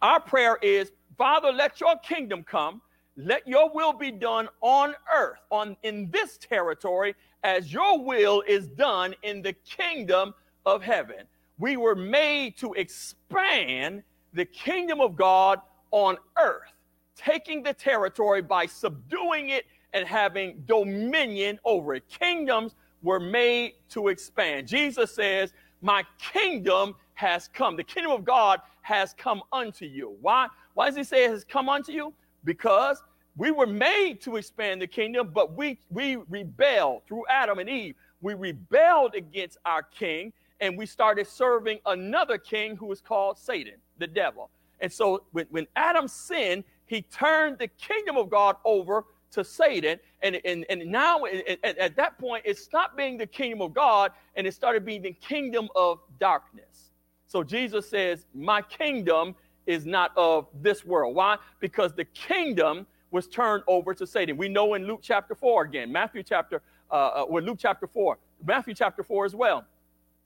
Our 0.01 0.21
prayer 0.21 0.59
is, 0.63 0.93
Father, 1.17 1.53
let 1.53 1.81
your 1.81 1.97
kingdom 1.99 2.43
come. 2.43 2.81
Let 3.17 3.47
your 3.47 3.71
will 3.73 3.93
be 3.93 4.11
done 4.11 4.49
on 4.61 4.95
earth, 5.15 5.39
on 5.51 5.77
in 5.83 6.11
this 6.11 6.37
territory, 6.37 7.15
as 7.45 7.73
your 7.73 8.03
will 8.03 8.43
is 8.47 8.67
done 8.67 9.15
in 9.23 9.41
the 9.41 9.53
kingdom 9.53 10.35
of 10.67 10.83
heaven. 10.83 11.27
We 11.59 11.77
were 11.77 11.95
made 11.95 12.57
to 12.59 12.73
expand 12.75 14.03
the 14.33 14.45
kingdom 14.45 15.01
of 15.01 15.15
God 15.15 15.61
on 15.93 16.17
earth, 16.37 16.73
taking 17.15 17.63
the 17.63 17.73
territory 17.73 18.43
by 18.43 18.67
subduing 18.67 19.51
it 19.51 19.67
and 19.93 20.07
having 20.07 20.65
dominion 20.67 21.61
over 21.65 21.95
it. 21.95 22.09
Kingdoms 22.09 22.75
were 23.03 23.21
made 23.21 23.75
to 23.91 24.09
expand. 24.09 24.67
Jesus 24.67 25.15
says, 25.15 25.53
My 25.83 26.03
kingdom 26.19 26.97
has 27.15 27.49
come. 27.55 27.77
The 27.77 27.85
kingdom 27.85 28.11
of 28.11 28.25
God 28.25 28.61
has 28.83 29.15
come 29.17 29.43
unto 29.53 29.85
you. 29.85 30.17
Why? 30.21 30.49
Why 30.75 30.87
does 30.87 30.97
he 30.97 31.05
say 31.05 31.27
it 31.27 31.31
has 31.31 31.45
come 31.45 31.69
unto 31.69 31.93
you? 31.93 32.13
Because 32.45 33.03
we 33.37 33.51
were 33.51 33.67
made 33.67 34.21
to 34.23 34.37
expand 34.37 34.81
the 34.81 34.87
kingdom, 34.87 35.31
but 35.33 35.57
we, 35.57 35.79
we 35.91 36.17
rebelled 36.29 37.03
through 37.07 37.25
Adam 37.29 37.59
and 37.59 37.69
Eve. 37.69 37.97
We 38.21 38.35
rebelled 38.35 39.15
against 39.15 39.59
our 39.65 39.83
king 39.83 40.33
and 40.61 40.79
we 40.79 40.87
started 40.87 41.27
serving 41.27 41.81
another 41.87 42.39
king 42.39 42.77
who 42.77 42.87
was 42.87 43.01
called 43.01 43.39
Satan, 43.39 43.75
the 43.99 44.07
devil. 44.07 44.51
And 44.81 44.93
so 44.93 45.25
when, 45.33 45.47
when 45.51 45.67
Adam 45.77 46.07
sinned, 46.07 46.65
he 46.87 47.03
turned 47.03 47.59
the 47.59 47.69
kingdom 47.69 48.17
of 48.17 48.31
God 48.31 48.57
over 48.65 49.05
to 49.33 49.45
Satan. 49.45 49.99
And, 50.23 50.41
and, 50.45 50.65
and 50.71 50.87
now 50.87 51.25
at, 51.25 51.65
at 51.65 51.97
that 51.97 52.19
point, 52.19 52.45
it 52.47 52.57
stopped 52.57 52.97
being 52.97 53.19
the 53.19 53.27
kingdom 53.27 53.61
of 53.63 53.75
God 53.75 54.13
and 54.37 54.47
it 54.47 54.55
started 54.55 54.85
being 54.85 55.03
the 55.03 55.13
kingdom 55.13 55.69
of 55.75 55.99
darkness. 56.21 56.93
So 57.27 57.43
Jesus 57.43 57.89
says, 57.89 58.27
My 58.33 58.63
kingdom 58.63 59.35
is 59.67 59.87
not 59.87 60.13
of 60.17 60.47
this 60.63 60.85
world. 60.85 61.15
Why? 61.15 61.39
Because 61.61 61.93
the 61.93 62.05
kingdom 62.05 62.87
was 63.11 63.29
turned 63.29 63.63
over 63.69 63.95
to 63.95 64.07
Satan. 64.07 64.37
We 64.37 64.49
know 64.49 64.75
in 64.75 64.87
Luke 64.87 65.01
chapter 65.03 65.35
4 65.35 65.63
again, 65.63 65.93
Matthew 65.93 66.23
chapter, 66.23 66.63
uh, 66.91 66.95
uh, 66.95 67.27
or 67.29 67.41
Luke 67.41 67.59
chapter 67.61 67.87
4, 67.87 68.19
Matthew 68.45 68.75
chapter 68.75 69.03
4 69.03 69.25
as 69.25 69.35
well. 69.35 69.65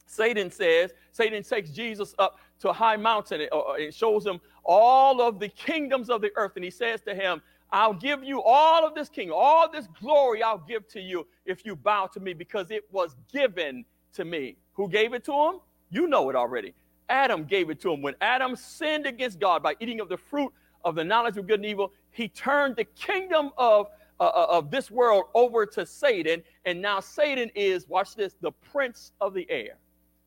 Satan 0.07 0.51
says, 0.51 0.93
Satan 1.13 1.43
takes 1.43 1.71
Jesus 1.71 2.15
up 2.19 2.39
to 2.61 2.71
a 2.71 2.73
high 2.73 2.97
mountain 2.97 3.43
and, 3.43 3.51
uh, 3.53 3.73
and 3.73 3.93
shows 3.93 4.25
him 4.27 4.41
all 4.65 5.21
of 5.21 5.39
the 5.39 5.49
kingdoms 5.49 6.09
of 6.09 6.23
the 6.23 6.31
earth. 6.35 6.53
And 6.57 6.65
he 6.65 6.71
says 6.71 7.03
to 7.03 7.15
him, 7.15 7.43
I'll 7.71 7.93
give 7.93 8.25
you 8.25 8.43
all 8.43 8.87
of 8.87 8.95
this 8.95 9.11
king, 9.11 9.31
all 9.31 9.71
this 9.71 9.87
glory 10.01 10.43
I'll 10.43 10.65
give 10.67 10.89
to 10.89 11.01
you 11.01 11.27
if 11.45 11.67
you 11.67 11.77
bow 11.77 12.07
to 12.15 12.21
me 12.21 12.33
because 12.33 12.71
it 12.71 12.85
was 12.91 13.15
given 13.31 13.85
to 14.15 14.25
me. 14.25 14.57
Who 14.73 14.89
gave 14.89 15.13
it 15.13 15.25
to 15.25 15.33
him? 15.33 15.61
You 15.91 16.07
know 16.07 16.31
it 16.31 16.37
already. 16.37 16.73
Adam 17.09 17.45
gave 17.45 17.71
it 17.71 17.81
to 17.81 17.93
him. 17.93 18.03
When 18.03 18.15
Adam 18.21 18.57
sinned 18.57 19.07
against 19.07 19.39
God 19.39 19.63
by 19.63 19.77
eating 19.81 20.01
of 20.01 20.09
the 20.09 20.17
fruit 20.17 20.53
of 20.85 20.95
the 20.95 21.05
knowledge 21.05 21.37
of 21.37 21.47
good 21.47 21.61
and 21.61 21.67
evil, 21.67 21.93
he 22.11 22.29
turned 22.29 22.77
the 22.77 22.85
kingdom 22.85 23.51
of, 23.57 23.89
uh, 24.21 24.25
uh, 24.25 24.47
of 24.51 24.71
this 24.71 24.91
world 24.91 25.25
over 25.35 25.67
to 25.67 25.87
Satan. 25.87 26.43
And 26.65 26.81
now 26.81 27.01
Satan 27.01 27.51
is, 27.55 27.89
watch 27.89 28.15
this, 28.15 28.35
the 28.41 28.53
prince 28.53 29.13
of 29.21 29.35
the 29.35 29.47
air. 29.51 29.79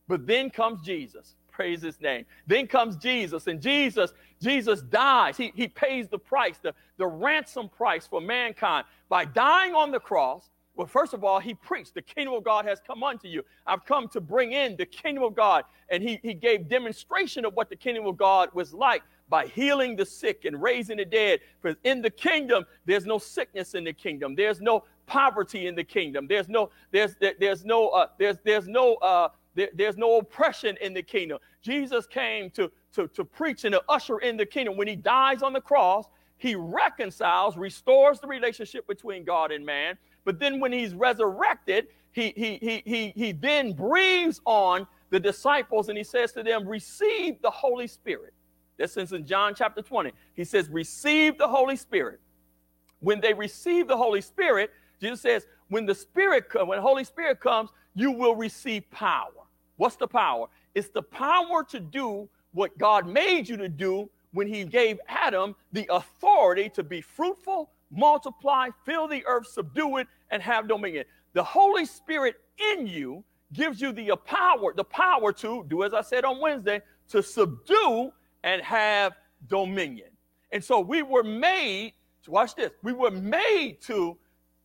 But 0.07 0.27
then 0.27 0.49
comes 0.49 0.81
Jesus. 0.81 1.35
Praise 1.51 1.81
his 1.81 1.99
name. 2.01 2.25
Then 2.47 2.65
comes 2.65 2.95
Jesus, 2.95 3.47
and 3.47 3.61
Jesus, 3.61 4.13
Jesus 4.41 4.81
dies. 4.81 5.37
He, 5.37 5.51
he 5.55 5.67
pays 5.67 6.07
the 6.07 6.17
price, 6.17 6.57
the, 6.57 6.73
the 6.97 7.05
ransom 7.05 7.69
price 7.69 8.07
for 8.07 8.21
mankind 8.21 8.85
by 9.09 9.25
dying 9.25 9.75
on 9.75 9.91
the 9.91 9.99
cross. 9.99 10.49
Well, 10.81 10.87
first 10.87 11.13
of 11.13 11.23
all, 11.23 11.39
he 11.39 11.53
preached, 11.53 11.93
the 11.93 12.01
kingdom 12.01 12.33
of 12.33 12.43
God 12.43 12.65
has 12.65 12.81
come 12.81 13.03
unto 13.03 13.27
you. 13.27 13.43
I've 13.67 13.85
come 13.85 14.07
to 14.07 14.19
bring 14.19 14.53
in 14.53 14.75
the 14.77 14.85
kingdom 14.87 15.23
of 15.23 15.35
God. 15.35 15.63
And 15.89 16.01
he, 16.01 16.19
he 16.23 16.33
gave 16.33 16.67
demonstration 16.67 17.45
of 17.45 17.53
what 17.53 17.69
the 17.69 17.75
kingdom 17.75 18.07
of 18.07 18.17
God 18.17 18.49
was 18.55 18.73
like 18.73 19.03
by 19.29 19.45
healing 19.45 19.95
the 19.95 20.07
sick 20.07 20.43
and 20.45 20.59
raising 20.59 20.97
the 20.97 21.05
dead. 21.05 21.41
For 21.59 21.75
in 21.83 22.01
the 22.01 22.09
kingdom, 22.09 22.65
there's 22.87 23.05
no 23.05 23.19
sickness 23.19 23.75
in 23.75 23.83
the 23.83 23.93
kingdom. 23.93 24.33
There's 24.33 24.59
no 24.59 24.85
poverty 25.05 25.67
in 25.67 25.75
the 25.75 25.83
kingdom. 25.83 26.25
There's 26.27 26.49
no 26.49 26.71
there's 26.89 27.15
there, 27.21 27.35
there's 27.39 27.63
no 27.63 27.89
uh, 27.89 28.07
there's 28.17 28.37
there's 28.43 28.67
no 28.67 28.95
uh, 28.95 29.29
there, 29.53 29.69
there's 29.75 29.97
no 29.97 30.17
oppression 30.17 30.77
in 30.81 30.95
the 30.95 31.03
kingdom. 31.03 31.37
Jesus 31.61 32.07
came 32.07 32.49
to 32.51 32.71
to 32.93 33.07
to 33.09 33.23
preach 33.23 33.65
and 33.65 33.73
to 33.73 33.83
usher 33.87 34.17
in 34.17 34.35
the 34.35 34.47
kingdom. 34.47 34.77
When 34.77 34.87
he 34.87 34.95
dies 34.95 35.43
on 35.43 35.53
the 35.53 35.61
cross, 35.61 36.05
he 36.41 36.55
reconciles, 36.55 37.55
restores 37.55 38.19
the 38.19 38.25
relationship 38.25 38.87
between 38.87 39.23
God 39.23 39.51
and 39.51 39.63
man. 39.63 39.95
But 40.23 40.39
then 40.39 40.59
when 40.59 40.71
he's 40.71 40.93
resurrected, 40.93 41.87
he 42.11 42.33
he 42.35 42.57
he 42.61 42.83
he 42.85 43.13
he 43.15 43.31
then 43.31 43.73
breathes 43.73 44.41
on 44.45 44.87
the 45.09 45.19
disciples 45.19 45.89
and 45.89 45.97
he 45.97 46.03
says 46.03 46.31
to 46.33 46.43
them, 46.43 46.67
"Receive 46.67 47.41
the 47.41 47.51
Holy 47.51 47.87
Spirit." 47.87 48.33
This 48.81 48.97
is 48.97 49.13
in 49.13 49.27
John 49.27 49.53
chapter 49.55 49.83
20. 49.83 50.11
He 50.33 50.43
says, 50.43 50.67
receive 50.67 51.37
the 51.37 51.47
Holy 51.47 51.75
Spirit. 51.75 52.19
When 52.99 53.21
they 53.21 53.31
receive 53.31 53.87
the 53.87 53.95
Holy 53.95 54.21
Spirit, 54.21 54.71
Jesus 54.99 55.21
says, 55.21 55.45
when 55.69 55.85
the 55.85 55.93
Spirit 55.93 56.49
comes, 56.49 56.67
when 56.67 56.79
the 56.79 56.81
Holy 56.81 57.03
Spirit 57.03 57.39
comes, 57.39 57.69
you 57.93 58.11
will 58.11 58.35
receive 58.35 58.89
power. 58.89 59.29
What's 59.77 59.97
the 59.97 60.07
power? 60.07 60.47
It's 60.73 60.89
the 60.89 61.03
power 61.03 61.63
to 61.69 61.79
do 61.79 62.27
what 62.53 62.75
God 62.79 63.07
made 63.07 63.47
you 63.47 63.55
to 63.57 63.69
do 63.69 64.09
when 64.33 64.47
he 64.47 64.63
gave 64.63 64.99
Adam 65.07 65.55
the 65.73 65.85
authority 65.91 66.67
to 66.69 66.81
be 66.81 67.01
fruitful, 67.01 67.69
multiply, 67.91 68.69
fill 68.85 69.07
the 69.07 69.25
earth, 69.25 69.47
subdue 69.47 69.97
it, 69.97 70.07
and 70.31 70.41
have 70.41 70.67
dominion. 70.67 71.05
The 71.33 71.43
Holy 71.43 71.85
Spirit 71.85 72.35
in 72.73 72.87
you 72.87 73.23
gives 73.53 73.81
you 73.81 73.91
the 73.91 74.15
power, 74.25 74.73
the 74.73 74.83
power 74.83 75.33
to 75.33 75.65
do 75.67 75.83
as 75.83 75.93
I 75.93 76.01
said 76.01 76.25
on 76.25 76.39
Wednesday, 76.39 76.81
to 77.09 77.21
subdue 77.21 78.11
and 78.43 78.61
have 78.61 79.13
dominion. 79.47 80.07
And 80.51 80.63
so 80.63 80.79
we 80.79 81.01
were 81.01 81.23
made, 81.23 81.93
watch 82.27 82.55
this, 82.55 82.71
we 82.83 82.93
were 82.93 83.11
made 83.11 83.81
to 83.81 84.17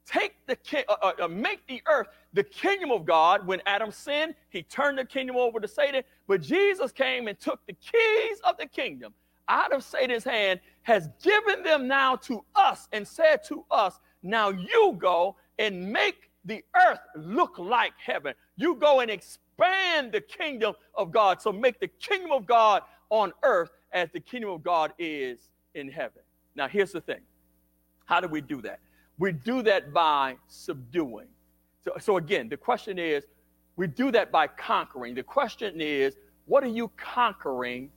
take 0.06 0.34
the 0.46 0.56
uh, 0.88 0.96
uh, 1.02 1.24
uh, 1.24 1.28
make 1.28 1.66
the 1.66 1.82
earth 1.86 2.06
the 2.32 2.44
kingdom 2.44 2.92
of 2.92 3.04
God. 3.04 3.46
When 3.46 3.60
Adam 3.66 3.90
sinned, 3.90 4.34
he 4.50 4.62
turned 4.62 4.98
the 4.98 5.04
kingdom 5.04 5.36
over 5.36 5.58
to 5.58 5.66
Satan, 5.66 6.02
but 6.28 6.40
Jesus 6.40 6.92
came 6.92 7.26
and 7.28 7.38
took 7.38 7.64
the 7.66 7.72
keys 7.72 8.40
of 8.44 8.56
the 8.56 8.66
kingdom 8.66 9.12
out 9.48 9.72
of 9.72 9.82
Satan's 9.82 10.24
hand, 10.24 10.60
has 10.82 11.08
given 11.22 11.62
them 11.62 11.88
now 11.88 12.16
to 12.16 12.44
us 12.54 12.88
and 12.92 13.06
said 13.06 13.44
to 13.48 13.64
us, 13.70 13.98
Now 14.22 14.50
you 14.50 14.96
go 14.98 15.36
and 15.58 15.92
make 15.92 16.30
the 16.44 16.64
earth 16.88 17.00
look 17.16 17.58
like 17.58 17.92
heaven. 17.98 18.34
You 18.56 18.76
go 18.76 19.00
and 19.00 19.10
expand 19.10 20.12
the 20.12 20.20
kingdom 20.20 20.74
of 20.94 21.10
God. 21.10 21.42
So 21.42 21.52
make 21.52 21.80
the 21.80 21.88
kingdom 21.88 22.32
of 22.32 22.46
God 22.46 22.82
on 23.10 23.32
earth 23.42 23.70
as 23.92 24.10
the 24.12 24.20
kingdom 24.20 24.50
of 24.50 24.62
God 24.62 24.92
is 24.98 25.48
in 25.74 25.90
heaven. 25.90 26.22
Now, 26.54 26.68
here's 26.68 26.92
the 26.92 27.00
thing 27.00 27.20
how 28.06 28.20
do 28.20 28.28
we 28.28 28.40
do 28.40 28.62
that? 28.62 28.80
We 29.18 29.32
do 29.32 29.62
that 29.62 29.92
by 29.92 30.36
subduing. 30.46 31.28
So, 31.84 31.92
so 31.98 32.16
again, 32.16 32.48
the 32.48 32.56
question 32.56 32.98
is 32.98 33.24
we 33.76 33.86
do 33.86 34.10
that 34.12 34.30
by 34.30 34.46
conquering. 34.46 35.14
The 35.14 35.22
question 35.22 35.80
is, 35.80 36.16
what 36.46 36.64
are 36.64 36.68
you 36.68 36.90
conquering 36.96 37.90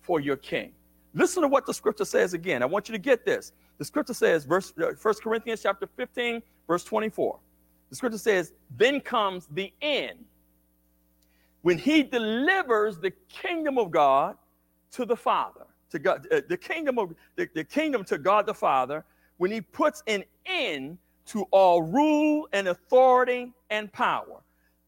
for 0.00 0.20
your 0.20 0.36
king? 0.36 0.72
Listen 1.14 1.42
to 1.42 1.48
what 1.48 1.66
the 1.66 1.74
scripture 1.74 2.04
says 2.04 2.34
again. 2.34 2.62
I 2.62 2.66
want 2.66 2.88
you 2.88 2.92
to 2.92 2.98
get 2.98 3.24
this. 3.24 3.52
The 3.78 3.84
scripture 3.84 4.14
says, 4.14 4.44
verse 4.44 4.72
uh, 4.80 4.92
1 5.00 5.14
Corinthians 5.22 5.62
chapter 5.62 5.86
15, 5.86 6.42
verse 6.66 6.84
24. 6.84 7.38
The 7.90 7.96
scripture 7.96 8.18
says, 8.18 8.52
Then 8.76 9.00
comes 9.00 9.46
the 9.52 9.72
end. 9.82 10.24
When 11.62 11.78
he 11.78 12.02
delivers 12.02 12.98
the 12.98 13.12
kingdom 13.28 13.78
of 13.78 13.90
God 13.90 14.36
to 14.92 15.04
the 15.04 15.16
Father, 15.16 15.66
to 15.90 15.98
God, 15.98 16.26
uh, 16.32 16.40
the 16.48 16.56
kingdom 16.56 16.98
of 16.98 17.14
the, 17.36 17.48
the 17.54 17.64
kingdom 17.64 18.04
to 18.04 18.18
God 18.18 18.46
the 18.46 18.54
Father, 18.54 19.04
when 19.36 19.50
he 19.50 19.60
puts 19.60 20.02
an 20.06 20.24
end 20.46 20.98
to 21.26 21.42
all 21.50 21.82
rule 21.82 22.48
and 22.52 22.68
authority 22.68 23.52
and 23.70 23.92
power. 23.92 24.42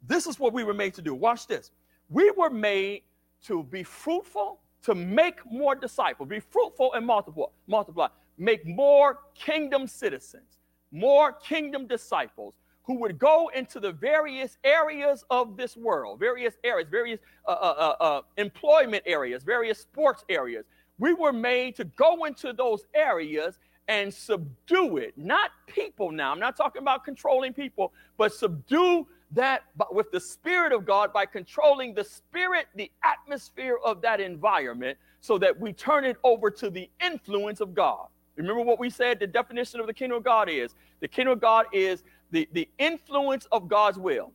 This 0.06 0.26
is 0.26 0.38
what 0.38 0.52
we 0.52 0.64
were 0.64 0.74
made 0.74 0.94
to 0.94 1.02
do. 1.02 1.14
Watch 1.14 1.46
this. 1.46 1.70
We 2.10 2.30
were 2.32 2.50
made 2.50 3.02
to 3.44 3.62
be 3.64 3.82
fruitful 3.82 4.58
to 4.84 4.94
make 4.94 5.40
more 5.50 5.74
disciples, 5.74 6.28
be 6.28 6.40
fruitful 6.40 6.92
and 6.94 7.06
multiply, 7.06 7.46
multiply, 7.66 8.08
make 8.38 8.66
more 8.66 9.20
kingdom 9.34 9.86
citizens, 9.86 10.58
more 10.92 11.32
kingdom 11.32 11.86
disciples 11.86 12.54
who 12.84 12.98
would 13.00 13.18
go 13.18 13.50
into 13.54 13.80
the 13.80 13.92
various 13.92 14.58
areas 14.62 15.24
of 15.30 15.56
this 15.56 15.76
world, 15.76 16.20
various 16.20 16.54
areas, 16.62 16.86
various 16.90 17.18
uh, 17.48 17.52
uh, 17.52 17.54
uh, 17.54 18.02
uh, 18.02 18.22
employment 18.36 19.02
areas, 19.06 19.42
various 19.42 19.78
sports 19.78 20.22
areas. 20.28 20.66
We 20.98 21.14
were 21.14 21.32
made 21.32 21.76
to 21.76 21.84
go 21.84 22.24
into 22.24 22.52
those 22.52 22.84
areas 22.94 23.58
and 23.88 24.12
subdue 24.12 24.98
it. 24.98 25.14
Not 25.16 25.50
people 25.66 26.12
now. 26.12 26.32
I'm 26.32 26.38
not 26.38 26.56
talking 26.56 26.82
about 26.82 27.04
controlling 27.04 27.54
people, 27.54 27.92
but 28.18 28.32
subdue 28.32 29.06
that 29.34 29.64
with 29.90 30.10
the 30.10 30.20
Spirit 30.20 30.72
of 30.72 30.84
God 30.84 31.12
by 31.12 31.26
controlling 31.26 31.94
the 31.94 32.04
spirit, 32.04 32.66
the 32.74 32.90
atmosphere 33.04 33.78
of 33.84 34.00
that 34.02 34.20
environment, 34.20 34.98
so 35.20 35.38
that 35.38 35.58
we 35.58 35.72
turn 35.72 36.04
it 36.04 36.16
over 36.24 36.50
to 36.50 36.70
the 36.70 36.88
influence 37.00 37.60
of 37.60 37.74
God. 37.74 38.06
Remember 38.36 38.62
what 38.62 38.78
we 38.78 38.90
said 38.90 39.20
the 39.20 39.26
definition 39.26 39.80
of 39.80 39.86
the 39.86 39.94
kingdom 39.94 40.18
of 40.18 40.24
God 40.24 40.48
is? 40.48 40.74
The 41.00 41.08
kingdom 41.08 41.32
of 41.32 41.40
God 41.40 41.66
is 41.72 42.02
the, 42.30 42.48
the 42.52 42.68
influence 42.78 43.46
of 43.52 43.68
God's 43.68 43.98
will 43.98 44.32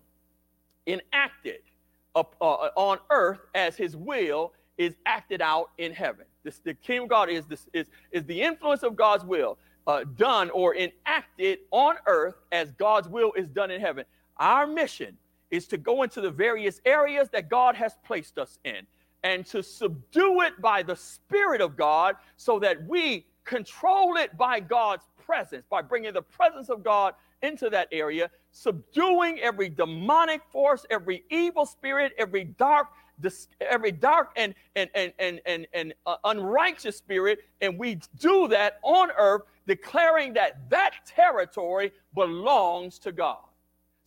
enacted 0.87 1.61
up, 2.15 2.35
uh, 2.41 2.69
on 2.75 2.97
earth 3.09 3.39
as 3.53 3.75
his 3.75 3.95
will 3.95 4.53
is 4.77 4.95
acted 5.05 5.41
out 5.41 5.71
in 5.77 5.91
heaven. 5.91 6.25
This, 6.43 6.59
the 6.59 6.73
kingdom 6.73 7.03
of 7.03 7.09
God 7.09 7.29
is, 7.29 7.45
this, 7.45 7.67
is, 7.73 7.87
is 8.11 8.23
the 8.25 8.41
influence 8.41 8.83
of 8.83 8.95
God's 8.95 9.25
will 9.25 9.57
uh, 9.85 10.05
done 10.15 10.49
or 10.51 10.75
enacted 10.75 11.59
on 11.71 11.95
earth 12.05 12.35
as 12.51 12.71
God's 12.71 13.07
will 13.07 13.33
is 13.33 13.47
done 13.49 13.71
in 13.71 13.81
heaven. 13.81 14.05
Our 14.39 14.65
mission 14.65 15.17
is 15.51 15.67
to 15.67 15.77
go 15.77 16.03
into 16.03 16.21
the 16.21 16.31
various 16.31 16.81
areas 16.85 17.29
that 17.31 17.49
God 17.49 17.75
has 17.75 17.93
placed 18.05 18.37
us 18.37 18.59
in 18.63 18.87
and 19.23 19.45
to 19.47 19.61
subdue 19.61 20.41
it 20.41 20.61
by 20.61 20.81
the 20.83 20.95
Spirit 20.95 21.61
of 21.61 21.75
God 21.75 22.15
so 22.37 22.59
that 22.59 22.85
we 22.87 23.25
control 23.43 24.15
it 24.15 24.37
by 24.37 24.59
God's 24.59 25.05
presence, 25.25 25.65
by 25.69 25.81
bringing 25.81 26.13
the 26.13 26.21
presence 26.21 26.69
of 26.69 26.83
God 26.83 27.15
into 27.41 27.69
that 27.69 27.87
area, 27.91 28.29
subduing 28.51 29.39
every 29.39 29.69
demonic 29.69 30.41
force, 30.51 30.85
every 30.89 31.23
evil 31.29 31.65
spirit, 31.65 32.13
every 32.17 32.45
dark 32.45 32.87
every 33.59 33.91
dark 33.91 34.31
and 34.37 34.55
and 34.77 34.89
and 34.95 35.11
and 35.19 35.41
and, 35.45 35.67
and 35.73 35.93
uh, 36.05 36.15
unrighteous 36.23 36.95
spirit 36.95 37.39
and 37.59 37.77
we 37.77 37.99
do 38.17 38.47
that 38.47 38.79
on 38.81 39.11
earth 39.17 39.41
declaring 39.67 40.33
that 40.33 40.69
that 40.69 40.91
territory 41.05 41.91
belongs 42.15 42.97
to 42.97 43.11
God 43.11 43.48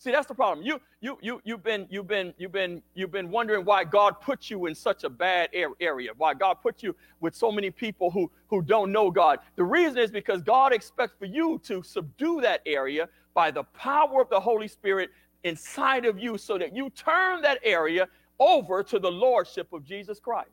See, 0.03 0.11
that's 0.11 0.27
the 0.27 0.35
problem. 0.35 0.65
You, 0.65 0.81
you, 0.99 1.17
you, 1.21 1.41
you've 1.45 1.63
been, 1.63 1.87
you've 1.89 2.07
been, 2.07 2.33
you've 2.37 2.51
been, 2.51 2.81
you've 2.93 3.11
been 3.11 3.31
wondering 3.31 3.63
why 3.63 3.85
God 3.85 4.19
put 4.19 4.49
you 4.49 4.65
in 4.65 4.75
such 4.75 5.05
a 5.05 5.09
bad 5.09 5.49
area. 5.53 6.11
Why 6.17 6.33
God 6.33 6.55
put 6.61 6.83
you 6.83 6.93
with 7.21 7.33
so 7.33 7.49
many 7.53 7.71
people 7.71 8.11
who, 8.11 8.29
who 8.47 8.61
don't 8.61 8.91
know 8.91 9.09
God. 9.09 9.39
The 9.55 9.63
reason 9.63 9.99
is 9.99 10.11
because 10.11 10.41
God 10.41 10.73
expects 10.73 11.13
for 11.17 11.23
you 11.23 11.57
to 11.63 11.81
subdue 11.83 12.41
that 12.41 12.59
area 12.65 13.07
by 13.33 13.49
the 13.49 13.63
power 13.63 14.21
of 14.21 14.29
the 14.29 14.41
Holy 14.41 14.67
Spirit 14.67 15.09
inside 15.45 16.03
of 16.03 16.19
you, 16.19 16.37
so 16.37 16.57
that 16.57 16.75
you 16.75 16.89
turn 16.89 17.41
that 17.43 17.59
area 17.63 18.09
over 18.39 18.83
to 18.83 18.99
the 18.99 19.09
lordship 19.09 19.71
of 19.71 19.85
Jesus 19.85 20.19
Christ. 20.19 20.49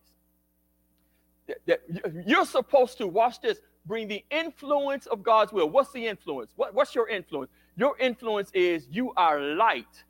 That 1.67 1.81
you're 2.25 2.47
supposed 2.47 2.99
to 2.99 3.09
watch 3.09 3.41
this. 3.41 3.59
Bring 3.87 4.07
the 4.07 4.23
influence 4.31 5.07
of 5.07 5.23
God's 5.23 5.53
will. 5.53 5.69
What's 5.69 5.91
the 5.91 6.07
influence? 6.07 6.53
What, 6.55 6.75
what's 6.75 6.95
your 6.95 7.09
influence? 7.09 7.51
Your 7.77 7.97
influence 7.99 8.51
is 8.53 8.87
you 8.91 9.13
are 9.17 9.41
light 9.41 10.05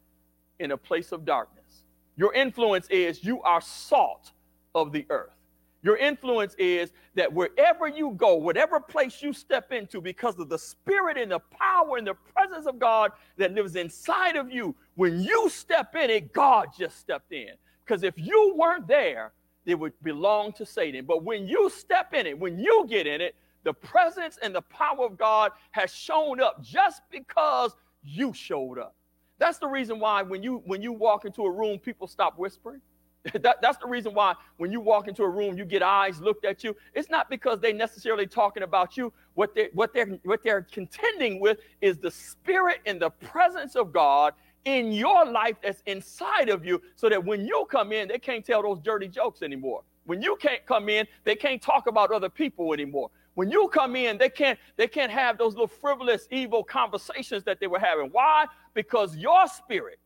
in 0.58 0.72
a 0.72 0.76
place 0.76 1.12
of 1.12 1.24
darkness. 1.24 1.82
Your 2.16 2.32
influence 2.34 2.86
is 2.88 3.24
you 3.24 3.40
are 3.42 3.60
salt 3.60 4.32
of 4.74 4.92
the 4.92 5.06
earth. 5.10 5.34
Your 5.82 5.96
influence 5.96 6.54
is 6.58 6.92
that 7.14 7.32
wherever 7.32 7.88
you 7.88 8.10
go, 8.12 8.34
whatever 8.34 8.80
place 8.80 9.22
you 9.22 9.32
step 9.32 9.72
into, 9.72 10.00
because 10.00 10.38
of 10.38 10.50
the 10.50 10.58
spirit 10.58 11.16
and 11.16 11.32
the 11.32 11.38
power 11.38 11.96
and 11.96 12.06
the 12.06 12.14
presence 12.34 12.66
of 12.66 12.78
God 12.78 13.12
that 13.38 13.54
lives 13.54 13.76
inside 13.76 14.36
of 14.36 14.52
you, 14.52 14.74
when 14.96 15.20
you 15.20 15.48
step 15.48 15.94
in 15.94 16.10
it, 16.10 16.34
God 16.34 16.68
just 16.78 16.98
stepped 16.98 17.32
in. 17.32 17.54
Because 17.84 18.02
if 18.02 18.14
you 18.18 18.54
weren't 18.56 18.86
there, 18.86 19.32
it 19.64 19.74
would 19.74 19.94
belong 20.02 20.52
to 20.54 20.66
Satan. 20.66 21.06
But 21.06 21.24
when 21.24 21.46
you 21.46 21.70
step 21.70 22.12
in 22.12 22.26
it, 22.26 22.38
when 22.38 22.58
you 22.58 22.86
get 22.88 23.06
in 23.06 23.22
it, 23.22 23.34
the 23.64 23.72
presence 23.72 24.38
and 24.42 24.54
the 24.54 24.62
power 24.62 25.04
of 25.04 25.18
God 25.18 25.52
has 25.72 25.92
shown 25.92 26.40
up 26.40 26.62
just 26.62 27.02
because 27.10 27.76
you 28.02 28.32
showed 28.32 28.78
up. 28.78 28.94
That's 29.38 29.58
the 29.58 29.68
reason 29.68 29.98
why 29.98 30.22
when 30.22 30.42
you 30.42 30.62
when 30.66 30.82
you 30.82 30.92
walk 30.92 31.24
into 31.24 31.44
a 31.44 31.50
room, 31.50 31.78
people 31.78 32.06
stop 32.06 32.38
whispering. 32.38 32.80
that, 33.34 33.60
that's 33.60 33.78
the 33.78 33.86
reason 33.86 34.14
why 34.14 34.34
when 34.56 34.72
you 34.72 34.80
walk 34.80 35.08
into 35.08 35.22
a 35.22 35.28
room, 35.28 35.56
you 35.56 35.64
get 35.64 35.82
eyes 35.82 36.20
looked 36.20 36.44
at 36.44 36.64
you. 36.64 36.74
It's 36.94 37.10
not 37.10 37.28
because 37.28 37.60
they're 37.60 37.74
necessarily 37.74 38.26
talking 38.26 38.62
about 38.62 38.96
you. 38.96 39.12
What 39.34 39.54
they 39.54 39.68
what 39.72 39.92
they're 39.92 40.18
what 40.24 40.42
they're 40.42 40.62
contending 40.62 41.40
with 41.40 41.58
is 41.80 41.98
the 41.98 42.10
spirit 42.10 42.80
and 42.86 43.00
the 43.00 43.10
presence 43.10 43.76
of 43.76 43.92
God 43.92 44.34
in 44.64 44.92
your 44.92 45.24
life 45.24 45.56
that's 45.62 45.82
inside 45.86 46.50
of 46.50 46.66
you, 46.66 46.82
so 46.94 47.08
that 47.08 47.24
when 47.24 47.46
you 47.46 47.66
come 47.70 47.92
in, 47.92 48.08
they 48.08 48.18
can't 48.18 48.44
tell 48.44 48.62
those 48.62 48.78
dirty 48.80 49.08
jokes 49.08 49.42
anymore. 49.42 49.82
When 50.04 50.20
you 50.20 50.36
can't 50.36 50.64
come 50.66 50.88
in, 50.88 51.06
they 51.24 51.36
can't 51.36 51.62
talk 51.62 51.86
about 51.86 52.10
other 52.10 52.28
people 52.28 52.72
anymore. 52.72 53.10
When 53.40 53.50
you 53.50 53.68
come 53.68 53.96
in, 53.96 54.18
they 54.18 54.28
can't 54.28 54.58
they 54.76 54.86
can't 54.86 55.10
have 55.10 55.38
those 55.38 55.54
little 55.54 55.66
frivolous, 55.66 56.28
evil 56.30 56.62
conversations 56.62 57.42
that 57.44 57.58
they 57.58 57.68
were 57.68 57.78
having. 57.78 58.10
Why? 58.12 58.44
Because 58.74 59.16
your 59.16 59.46
spirit 59.46 59.98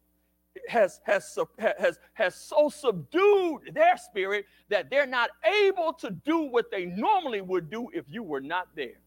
has 0.69 1.01
has 1.03 1.37
has 1.59 1.99
has 2.13 2.37
so 2.37 2.69
subdued 2.69 3.75
their 3.75 3.97
spirit 3.97 4.45
that 4.69 4.89
they're 4.89 5.09
not 5.09 5.31
able 5.65 5.93
to 5.95 6.11
do 6.11 6.43
what 6.43 6.71
they 6.71 6.85
normally 6.85 7.41
would 7.41 7.71
do 7.71 7.89
if 7.93 8.05
you 8.09 8.23
were 8.23 8.41
not 8.41 8.69
there. 8.77 9.01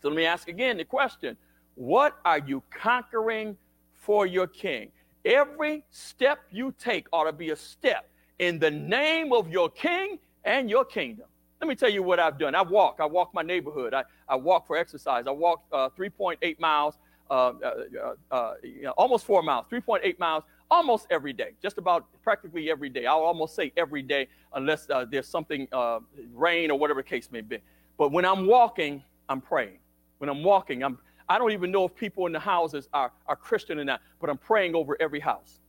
So 0.00 0.08
let 0.08 0.16
me 0.16 0.24
ask 0.24 0.48
again 0.48 0.78
the 0.78 0.86
question: 0.86 1.36
What 1.74 2.16
are 2.24 2.38
you 2.38 2.62
conquering 2.70 3.58
for 3.92 4.24
your 4.24 4.46
king? 4.46 4.92
Every 5.26 5.84
step 5.90 6.38
you 6.50 6.74
take 6.78 7.06
ought 7.12 7.24
to 7.24 7.34
be 7.34 7.50
a 7.50 7.56
step 7.56 8.08
in 8.38 8.58
the 8.58 8.70
name 8.70 9.30
of 9.30 9.50
your 9.50 9.68
king 9.68 10.20
and 10.42 10.70
your 10.70 10.86
kingdom. 10.86 11.26
Let 11.62 11.68
me 11.68 11.76
tell 11.76 11.90
you 11.90 12.02
what 12.02 12.18
I've 12.18 12.40
done. 12.40 12.56
I 12.56 12.62
walk. 12.62 12.96
I 12.98 13.06
walk 13.06 13.32
my 13.32 13.42
neighborhood. 13.42 13.94
I, 13.94 14.02
I 14.28 14.34
walk 14.34 14.66
for 14.66 14.76
exercise. 14.76 15.26
I 15.28 15.30
walk 15.30 15.62
uh, 15.70 15.90
3.8 15.96 16.58
miles, 16.58 16.98
uh, 17.30 17.34
uh, 17.34 18.14
uh, 18.32 18.54
you 18.64 18.82
know, 18.82 18.90
almost 18.98 19.24
four 19.24 19.44
miles, 19.44 19.66
3.8 19.70 20.18
miles 20.18 20.42
almost 20.72 21.06
every 21.08 21.32
day, 21.32 21.50
just 21.62 21.78
about 21.78 22.04
practically 22.24 22.68
every 22.68 22.88
day. 22.88 23.06
I'll 23.06 23.20
almost 23.20 23.54
say 23.54 23.72
every 23.76 24.02
day, 24.02 24.26
unless 24.54 24.90
uh, 24.90 25.04
there's 25.08 25.28
something, 25.28 25.68
uh, 25.70 26.00
rain 26.34 26.72
or 26.72 26.80
whatever 26.80 27.00
the 27.00 27.08
case 27.08 27.30
may 27.30 27.42
be. 27.42 27.58
But 27.96 28.10
when 28.10 28.24
I'm 28.24 28.44
walking, 28.44 29.04
I'm 29.28 29.40
praying. 29.40 29.78
When 30.18 30.28
I'm 30.28 30.42
walking, 30.42 30.82
I'm, 30.82 30.98
I 31.28 31.38
don't 31.38 31.52
even 31.52 31.70
know 31.70 31.84
if 31.84 31.94
people 31.94 32.26
in 32.26 32.32
the 32.32 32.40
houses 32.40 32.88
are, 32.92 33.12
are 33.28 33.36
Christian 33.36 33.78
or 33.78 33.84
not, 33.84 34.00
but 34.20 34.30
I'm 34.30 34.38
praying 34.38 34.74
over 34.74 34.96
every 34.98 35.20
house. 35.20 35.60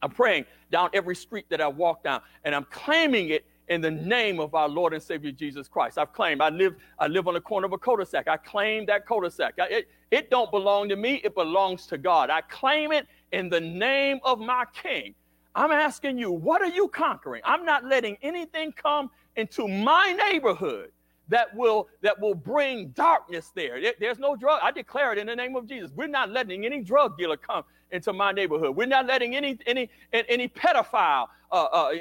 I'm 0.00 0.10
praying 0.10 0.46
down 0.70 0.88
every 0.94 1.16
street 1.16 1.44
that 1.50 1.60
I 1.60 1.68
walk 1.68 2.02
down, 2.02 2.22
and 2.44 2.54
I'm 2.54 2.64
claiming 2.70 3.28
it 3.28 3.44
in 3.68 3.80
the 3.80 3.90
name 3.90 4.40
of 4.40 4.54
our 4.54 4.68
Lord 4.68 4.94
and 4.94 5.02
Savior 5.02 5.32
Jesus 5.32 5.68
Christ. 5.68 5.98
I've 5.98 6.12
claimed 6.12 6.40
I 6.40 6.48
live 6.48 6.74
I 6.98 7.06
live 7.06 7.28
on 7.28 7.34
the 7.34 7.40
corner 7.40 7.66
of 7.66 7.72
a 7.72 7.78
cul-de-sac. 7.78 8.28
I 8.28 8.36
claim 8.36 8.86
that 8.86 9.06
cul-de-sac. 9.06 9.54
It, 9.58 9.88
it 10.10 10.30
don't 10.30 10.50
belong 10.50 10.88
to 10.88 10.96
me, 10.96 11.20
it 11.24 11.34
belongs 11.34 11.86
to 11.86 11.98
God. 11.98 12.30
I 12.30 12.40
claim 12.42 12.92
it 12.92 13.06
in 13.32 13.48
the 13.48 13.60
name 13.60 14.20
of 14.24 14.38
my 14.38 14.64
King. 14.82 15.14
I'm 15.54 15.72
asking 15.72 16.18
you, 16.18 16.30
what 16.30 16.62
are 16.62 16.68
you 16.68 16.88
conquering? 16.88 17.42
I'm 17.44 17.64
not 17.64 17.84
letting 17.84 18.16
anything 18.22 18.72
come 18.72 19.10
into 19.36 19.66
my 19.66 20.12
neighborhood 20.12 20.92
that 21.28 21.54
will 21.54 21.88
that 22.00 22.18
will 22.20 22.34
bring 22.34 22.88
darkness 22.88 23.52
there. 23.54 23.80
There's 24.00 24.18
no 24.18 24.34
drug. 24.34 24.60
I 24.62 24.70
declare 24.70 25.12
it 25.12 25.18
in 25.18 25.26
the 25.26 25.36
name 25.36 25.56
of 25.56 25.66
Jesus. 25.66 25.90
We're 25.94 26.06
not 26.06 26.30
letting 26.30 26.64
any 26.64 26.80
drug 26.82 27.18
dealer 27.18 27.36
come 27.36 27.64
into 27.90 28.12
my 28.12 28.32
neighborhood. 28.32 28.76
We're 28.76 28.86
not 28.86 29.06
letting 29.06 29.36
any 29.36 29.58
any 29.66 29.90
any 30.12 30.48
pedophile. 30.48 31.28
Uh, 31.50 31.64
uh, 31.72 31.92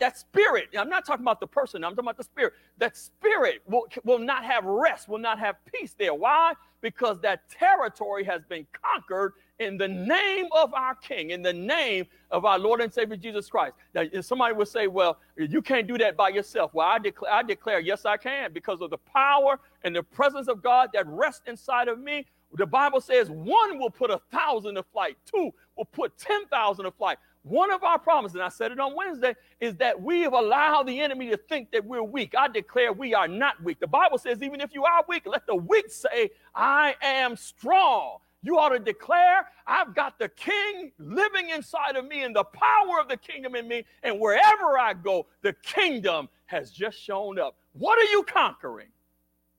that 0.00 0.18
spirit. 0.18 0.70
I'm 0.76 0.88
not 0.88 1.06
talking 1.06 1.22
about 1.22 1.38
the 1.38 1.46
person. 1.46 1.84
I'm 1.84 1.92
talking 1.92 2.06
about 2.06 2.16
the 2.16 2.24
spirit. 2.24 2.54
That 2.78 2.96
spirit 2.96 3.62
will 3.66 3.86
will 4.04 4.18
not 4.18 4.44
have 4.44 4.64
rest. 4.64 5.08
Will 5.08 5.18
not 5.18 5.38
have 5.38 5.56
peace 5.72 5.94
there. 5.96 6.14
Why? 6.14 6.54
Because 6.80 7.20
that 7.20 7.48
territory 7.48 8.24
has 8.24 8.42
been 8.48 8.66
conquered 8.72 9.34
in 9.58 9.76
the 9.76 9.88
name 9.88 10.46
of 10.56 10.72
our 10.74 10.94
King, 10.94 11.30
in 11.30 11.42
the 11.42 11.52
name 11.52 12.06
of 12.30 12.44
our 12.44 12.58
Lord 12.58 12.80
and 12.80 12.92
Savior 12.92 13.16
Jesus 13.16 13.48
Christ. 13.48 13.74
Now, 13.94 14.04
somebody 14.20 14.54
would 14.54 14.68
say, 14.68 14.86
well, 14.86 15.18
you 15.36 15.62
can't 15.62 15.86
do 15.86 15.98
that 15.98 16.16
by 16.16 16.28
yourself. 16.28 16.72
Well, 16.74 16.86
I, 16.86 16.98
declare, 16.98 17.32
I 17.32 17.42
declare, 17.42 17.80
yes, 17.80 18.04
I 18.04 18.16
can, 18.16 18.52
because 18.52 18.80
of 18.80 18.90
the 18.90 18.98
power 18.98 19.58
and 19.82 19.94
the 19.94 20.02
presence 20.02 20.48
of 20.48 20.62
God 20.62 20.90
that 20.94 21.06
rests 21.08 21.42
inside 21.46 21.88
of 21.88 21.98
me. 21.98 22.26
The 22.54 22.66
Bible 22.66 23.00
says 23.00 23.28
one 23.30 23.78
will 23.78 23.90
put 23.90 24.10
a 24.10 24.20
thousand 24.32 24.76
to 24.76 24.82
flight, 24.82 25.16
two 25.24 25.52
will 25.76 25.84
put 25.84 26.16
10,000 26.18 26.84
to 26.84 26.90
flight. 26.90 27.18
One 27.42 27.70
of 27.70 27.82
our 27.82 27.98
problems, 27.98 28.34
and 28.34 28.42
I 28.42 28.48
said 28.48 28.72
it 28.72 28.80
on 28.80 28.94
Wednesday, 28.94 29.34
is 29.60 29.76
that 29.76 30.00
we 30.00 30.20
have 30.22 30.32
allowed 30.32 30.84
the 30.84 31.00
enemy 31.00 31.30
to 31.30 31.36
think 31.36 31.70
that 31.72 31.84
we're 31.84 32.02
weak. 32.02 32.34
I 32.36 32.48
declare 32.48 32.92
we 32.92 33.14
are 33.14 33.28
not 33.28 33.62
weak. 33.62 33.80
The 33.80 33.86
Bible 33.86 34.18
says, 34.18 34.42
even 34.42 34.60
if 34.60 34.74
you 34.74 34.84
are 34.84 35.04
weak, 35.08 35.22
let 35.26 35.46
the 35.46 35.54
weak 35.54 35.90
say, 35.90 36.30
I 36.54 36.94
am 37.00 37.36
strong. 37.36 38.18
You 38.42 38.58
ought 38.58 38.70
to 38.70 38.78
declare, 38.78 39.48
I've 39.66 39.94
got 39.94 40.18
the 40.18 40.28
king 40.28 40.92
living 40.98 41.50
inside 41.50 41.96
of 41.96 42.06
me 42.06 42.22
and 42.22 42.34
the 42.34 42.44
power 42.44 43.00
of 43.00 43.08
the 43.08 43.16
kingdom 43.16 43.54
in 43.54 43.66
me. 43.66 43.84
And 44.02 44.20
wherever 44.20 44.78
I 44.78 44.94
go, 44.94 45.26
the 45.42 45.54
kingdom 45.62 46.28
has 46.46 46.70
just 46.70 47.00
shown 47.00 47.38
up. 47.38 47.56
What 47.72 47.98
are 47.98 48.10
you 48.10 48.22
conquering 48.22 48.88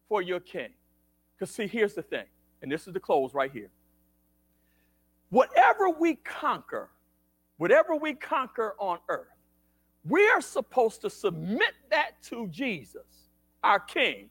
for 0.08 0.22
your 0.22 0.40
king? 0.40 0.70
Because, 1.38 1.54
see, 1.54 1.68
here's 1.68 1.94
the 1.94 2.02
thing, 2.02 2.26
and 2.62 2.72
this 2.72 2.88
is 2.88 2.94
the 2.94 3.00
close 3.00 3.34
right 3.34 3.52
here. 3.52 3.70
Whatever 5.30 5.90
we 5.90 6.16
conquer, 6.16 6.90
whatever 7.58 7.96
we 7.96 8.14
conquer 8.14 8.76
on 8.80 9.00
earth, 9.10 9.28
we 10.08 10.28
are 10.30 10.42
supposed 10.42 11.02
to 11.02 11.10
submit 11.10 11.74
that 11.92 12.22
to 12.24 12.48
Jesus, 12.48 13.28
our 13.64 13.80
king. 13.80 14.30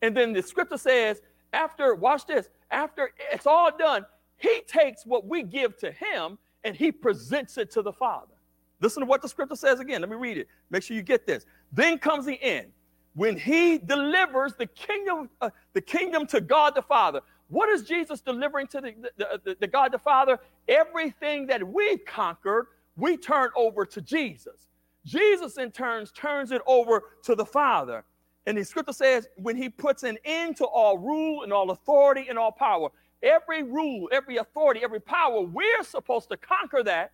And 0.00 0.16
then 0.16 0.32
the 0.32 0.42
scripture 0.42 0.78
says, 0.78 1.22
after, 1.52 1.94
watch 1.94 2.26
this, 2.26 2.48
after 2.70 3.10
it's 3.30 3.46
all 3.46 3.76
done, 3.76 4.04
he 4.36 4.62
takes 4.66 5.06
what 5.06 5.26
we 5.26 5.42
give 5.42 5.76
to 5.78 5.92
him 5.92 6.38
and 6.64 6.74
he 6.74 6.90
presents 6.90 7.58
it 7.58 7.70
to 7.72 7.82
the 7.82 7.92
Father. 7.92 8.34
Listen 8.80 9.00
to 9.00 9.06
what 9.06 9.22
the 9.22 9.28
scripture 9.28 9.54
says 9.54 9.78
again. 9.78 10.00
Let 10.00 10.10
me 10.10 10.16
read 10.16 10.38
it. 10.38 10.48
Make 10.70 10.82
sure 10.82 10.96
you 10.96 11.02
get 11.02 11.26
this. 11.26 11.46
Then 11.72 11.98
comes 11.98 12.26
the 12.26 12.42
end. 12.42 12.68
When 13.14 13.36
he 13.36 13.78
delivers 13.78 14.54
the 14.54 14.66
kingdom, 14.66 15.28
uh, 15.40 15.50
the 15.74 15.80
kingdom 15.80 16.26
to 16.28 16.40
God 16.40 16.74
the 16.74 16.82
Father. 16.82 17.20
What 17.52 17.68
is 17.68 17.82
Jesus 17.82 18.22
delivering 18.22 18.66
to 18.68 18.80
the, 18.80 18.94
the, 19.18 19.30
uh, 19.30 19.36
the, 19.44 19.56
the 19.60 19.66
God 19.66 19.92
the 19.92 19.98
Father? 19.98 20.40
Everything 20.68 21.46
that 21.48 21.62
we've 21.62 22.02
conquered, 22.06 22.68
we 22.96 23.18
turn 23.18 23.50
over 23.54 23.84
to 23.84 24.00
Jesus. 24.00 24.68
Jesus, 25.04 25.58
in 25.58 25.70
turns, 25.70 26.12
turns 26.12 26.50
it 26.50 26.62
over 26.66 27.02
to 27.24 27.34
the 27.34 27.44
Father. 27.44 28.04
And 28.46 28.56
the 28.56 28.64
scripture 28.64 28.94
says, 28.94 29.28
when 29.36 29.54
he 29.54 29.68
puts 29.68 30.02
an 30.02 30.16
end 30.24 30.56
to 30.56 30.64
all 30.64 30.96
rule 30.96 31.42
and 31.42 31.52
all 31.52 31.70
authority 31.72 32.24
and 32.30 32.38
all 32.38 32.52
power, 32.52 32.88
every 33.22 33.62
rule, 33.62 34.08
every 34.10 34.38
authority, 34.38 34.80
every 34.82 35.00
power, 35.00 35.42
we're 35.42 35.84
supposed 35.84 36.30
to 36.30 36.38
conquer 36.38 36.82
that, 36.84 37.12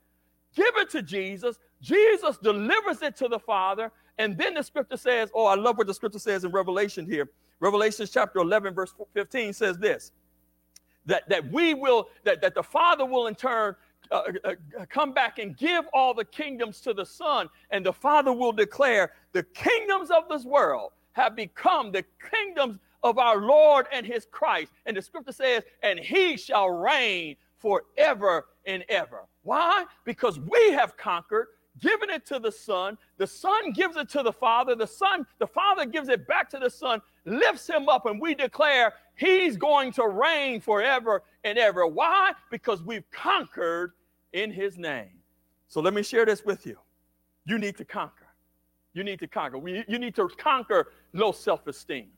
give 0.55 0.72
it 0.76 0.89
to 0.91 1.03
Jesus. 1.03 1.59
Jesus 1.82 2.39
delivers 2.39 3.03
it 3.03 3.16
to 3.16 3.26
the 3.26 3.41
Father. 3.41 3.91
And 4.18 4.39
then 4.39 4.55
the 4.55 4.62
scripture 4.62 4.97
says, 4.97 5.30
oh, 5.34 5.47
I 5.47 5.57
love 5.57 5.78
what 5.78 5.89
the 5.89 5.95
scripture 5.95 6.20
says 6.20 6.45
in 6.45 6.53
Revelation 6.53 7.07
here. 7.07 7.28
Revelation 7.59 8.07
chapter 8.09 8.39
11, 8.39 8.72
verse 8.72 8.95
15 9.14 9.53
says 9.53 9.78
this 9.78 10.12
that, 11.09 11.28
that 11.28 11.50
we 11.50 11.74
will, 11.74 12.09
that, 12.24 12.40
that 12.42 12.54
the 12.54 12.62
Father 12.62 13.04
will 13.04 13.26
in 13.26 13.34
turn 13.34 13.74
uh, 14.11 14.22
uh, 14.44 14.54
uh, 14.78 14.86
come 14.88 15.12
back 15.12 15.38
and 15.38 15.56
give 15.56 15.84
all 15.92 16.14
the 16.14 16.24
kingdoms 16.24 16.80
to 16.82 16.94
the 16.94 17.04
Son, 17.04 17.48
and 17.70 17.84
the 17.84 17.92
Father 17.92 18.32
will 18.32 18.52
declare 18.52 19.12
the 19.32 19.42
kingdoms 19.42 20.11
of 20.11 20.28
this 20.28 20.44
world 20.44 20.92
have 21.12 21.34
become 21.34 21.90
the 21.90 22.04
kingdoms 22.30 22.78
of 23.02 23.18
our 23.18 23.38
Lord 23.38 23.86
and 23.92 24.06
his 24.06 24.26
Christ. 24.30 24.72
And 24.86 24.96
the 24.96 25.02
scripture 25.02 25.32
says, 25.32 25.64
and 25.82 25.98
he 25.98 26.36
shall 26.36 26.70
reign 26.70 27.36
forever 27.56 28.46
and 28.66 28.84
ever. 28.88 29.24
Why? 29.42 29.84
Because 30.04 30.38
we 30.38 30.70
have 30.72 30.96
conquered, 30.96 31.48
given 31.81 32.11
it 32.11 32.26
to 32.26 32.39
the 32.39 32.53
Son. 32.53 32.99
The 33.16 33.26
Son 33.26 33.72
gives 33.72 33.97
it 33.97 34.09
to 34.11 34.22
the 34.22 34.33
Father. 34.33 34.74
The 34.74 34.87
Son, 34.87 35.26
the 35.39 35.47
Father 35.47 35.87
gives 35.87 36.09
it 36.09 36.26
back 36.26 36.51
to 36.51 36.59
the 36.59 36.70
Son, 36.70 37.01
lifts 37.24 37.68
him 37.68 37.89
up, 37.89 38.07
and 38.07 38.20
we 38.20 38.35
declare 38.35 38.95
he's 39.16 39.57
going 39.57 39.93
to 39.93 40.07
reign 40.07 40.61
forever 40.61 41.22
and 41.45 41.59
ever. 41.59 41.87
Why? 41.87 42.33
Because 42.51 42.83
we've 42.83 43.09
conquered 43.11 43.93
in 44.33 44.51
his 44.51 44.79
name. 44.79 45.11
So 45.68 45.81
let 45.81 45.95
me 45.95 46.03
share 46.03 46.24
this 46.24 46.45
with 46.45 46.66
you. 46.66 46.79
You 47.47 47.59
need 47.59 47.76
to 47.76 47.85
conquer. 47.85 48.26
You 48.95 49.05
need 49.05 49.20
to 49.20 49.29
conquer. 49.29 49.59
You 49.68 49.99
need 49.99 50.14
to 50.16 50.29
conquer 50.29 50.93
low 51.12 51.33
self-esteem. 51.33 52.09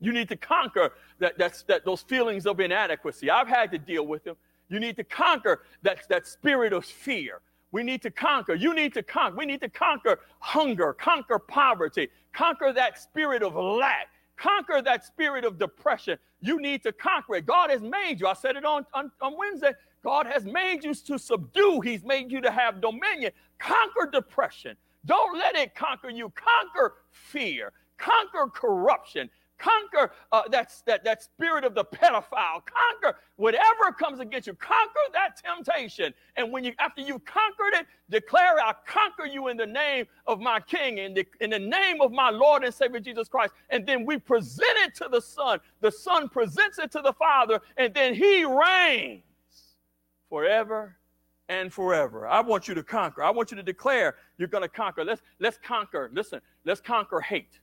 You 0.00 0.12
need 0.12 0.28
to 0.30 0.36
conquer 0.36 0.94
that, 1.20 1.38
that's, 1.38 1.62
that, 1.64 1.84
those 1.84 2.02
feelings 2.02 2.46
of 2.46 2.58
inadequacy. 2.58 3.30
I've 3.30 3.46
had 3.46 3.70
to 3.70 3.78
deal 3.78 4.04
with 4.06 4.24
them. 4.24 4.36
You 4.68 4.80
need 4.80 4.96
to 4.96 5.04
conquer 5.04 5.62
that, 5.82 6.08
that 6.08 6.26
spirit 6.26 6.72
of 6.72 6.84
fear. 6.84 7.40
We 7.72 7.82
need 7.82 8.02
to 8.02 8.10
conquer. 8.10 8.54
You 8.54 8.74
need 8.74 8.92
to 8.94 9.02
conquer. 9.02 9.36
We 9.36 9.46
need 9.46 9.60
to 9.62 9.68
conquer 9.68 10.20
hunger, 10.38 10.92
conquer 10.92 11.38
poverty, 11.38 12.08
conquer 12.32 12.72
that 12.74 12.98
spirit 12.98 13.42
of 13.42 13.54
lack, 13.56 14.08
conquer 14.36 14.82
that 14.82 15.04
spirit 15.04 15.44
of 15.44 15.58
depression. 15.58 16.18
You 16.40 16.60
need 16.60 16.82
to 16.84 16.92
conquer 16.92 17.36
it. 17.36 17.46
God 17.46 17.70
has 17.70 17.80
made 17.80 18.20
you. 18.20 18.26
I 18.26 18.34
said 18.34 18.56
it 18.56 18.64
on, 18.64 18.84
on, 18.92 19.10
on 19.22 19.36
Wednesday. 19.38 19.72
God 20.04 20.26
has 20.26 20.44
made 20.44 20.84
you 20.84 20.94
to 20.94 21.18
subdue, 21.18 21.80
He's 21.80 22.04
made 22.04 22.30
you 22.30 22.40
to 22.42 22.50
have 22.50 22.80
dominion. 22.80 23.32
Conquer 23.58 24.10
depression. 24.12 24.76
Don't 25.06 25.38
let 25.38 25.56
it 25.56 25.74
conquer 25.74 26.10
you. 26.10 26.32
Conquer 26.34 26.94
fear, 27.10 27.72
conquer 27.98 28.48
corruption, 28.52 29.30
conquer 29.62 30.12
uh, 30.32 30.42
that, 30.50 30.72
that, 30.86 31.04
that 31.04 31.22
spirit 31.22 31.64
of 31.64 31.74
the 31.74 31.84
pedophile, 31.84 32.62
conquer 32.64 33.18
whatever 33.36 33.92
comes 33.98 34.20
against 34.20 34.46
you, 34.46 34.54
conquer 34.54 35.00
that 35.12 35.40
temptation. 35.42 36.12
And 36.36 36.50
when 36.50 36.64
you, 36.64 36.72
after 36.78 37.02
you've 37.02 37.24
conquered 37.24 37.74
it, 37.74 37.86
declare, 38.10 38.58
I 38.58 38.74
conquer 38.86 39.26
you 39.26 39.48
in 39.48 39.56
the 39.56 39.66
name 39.66 40.06
of 40.26 40.40
my 40.40 40.60
King, 40.60 40.98
in 40.98 41.14
the, 41.14 41.26
in 41.40 41.50
the 41.50 41.58
name 41.58 42.00
of 42.00 42.12
my 42.12 42.30
Lord 42.30 42.64
and 42.64 42.74
Savior 42.74 43.00
Jesus 43.00 43.28
Christ. 43.28 43.52
And 43.70 43.86
then 43.86 44.04
we 44.04 44.18
present 44.18 44.76
it 44.78 44.94
to 44.96 45.08
the 45.10 45.20
Son. 45.20 45.60
The 45.80 45.92
Son 45.92 46.28
presents 46.28 46.78
it 46.78 46.90
to 46.92 47.00
the 47.02 47.12
Father, 47.12 47.60
and 47.76 47.94
then 47.94 48.14
He 48.14 48.44
reigns 48.44 49.22
forever 50.28 50.96
and 51.48 51.72
forever. 51.72 52.26
I 52.26 52.40
want 52.40 52.68
you 52.68 52.74
to 52.74 52.82
conquer. 52.82 53.22
I 53.22 53.30
want 53.30 53.50
you 53.50 53.56
to 53.56 53.62
declare 53.62 54.16
you're 54.38 54.48
going 54.48 54.62
to 54.62 54.68
conquer. 54.68 55.04
Let's, 55.04 55.22
let's 55.38 55.58
conquer. 55.58 56.10
Listen, 56.12 56.40
let's 56.64 56.80
conquer 56.80 57.20
hate. 57.20 57.58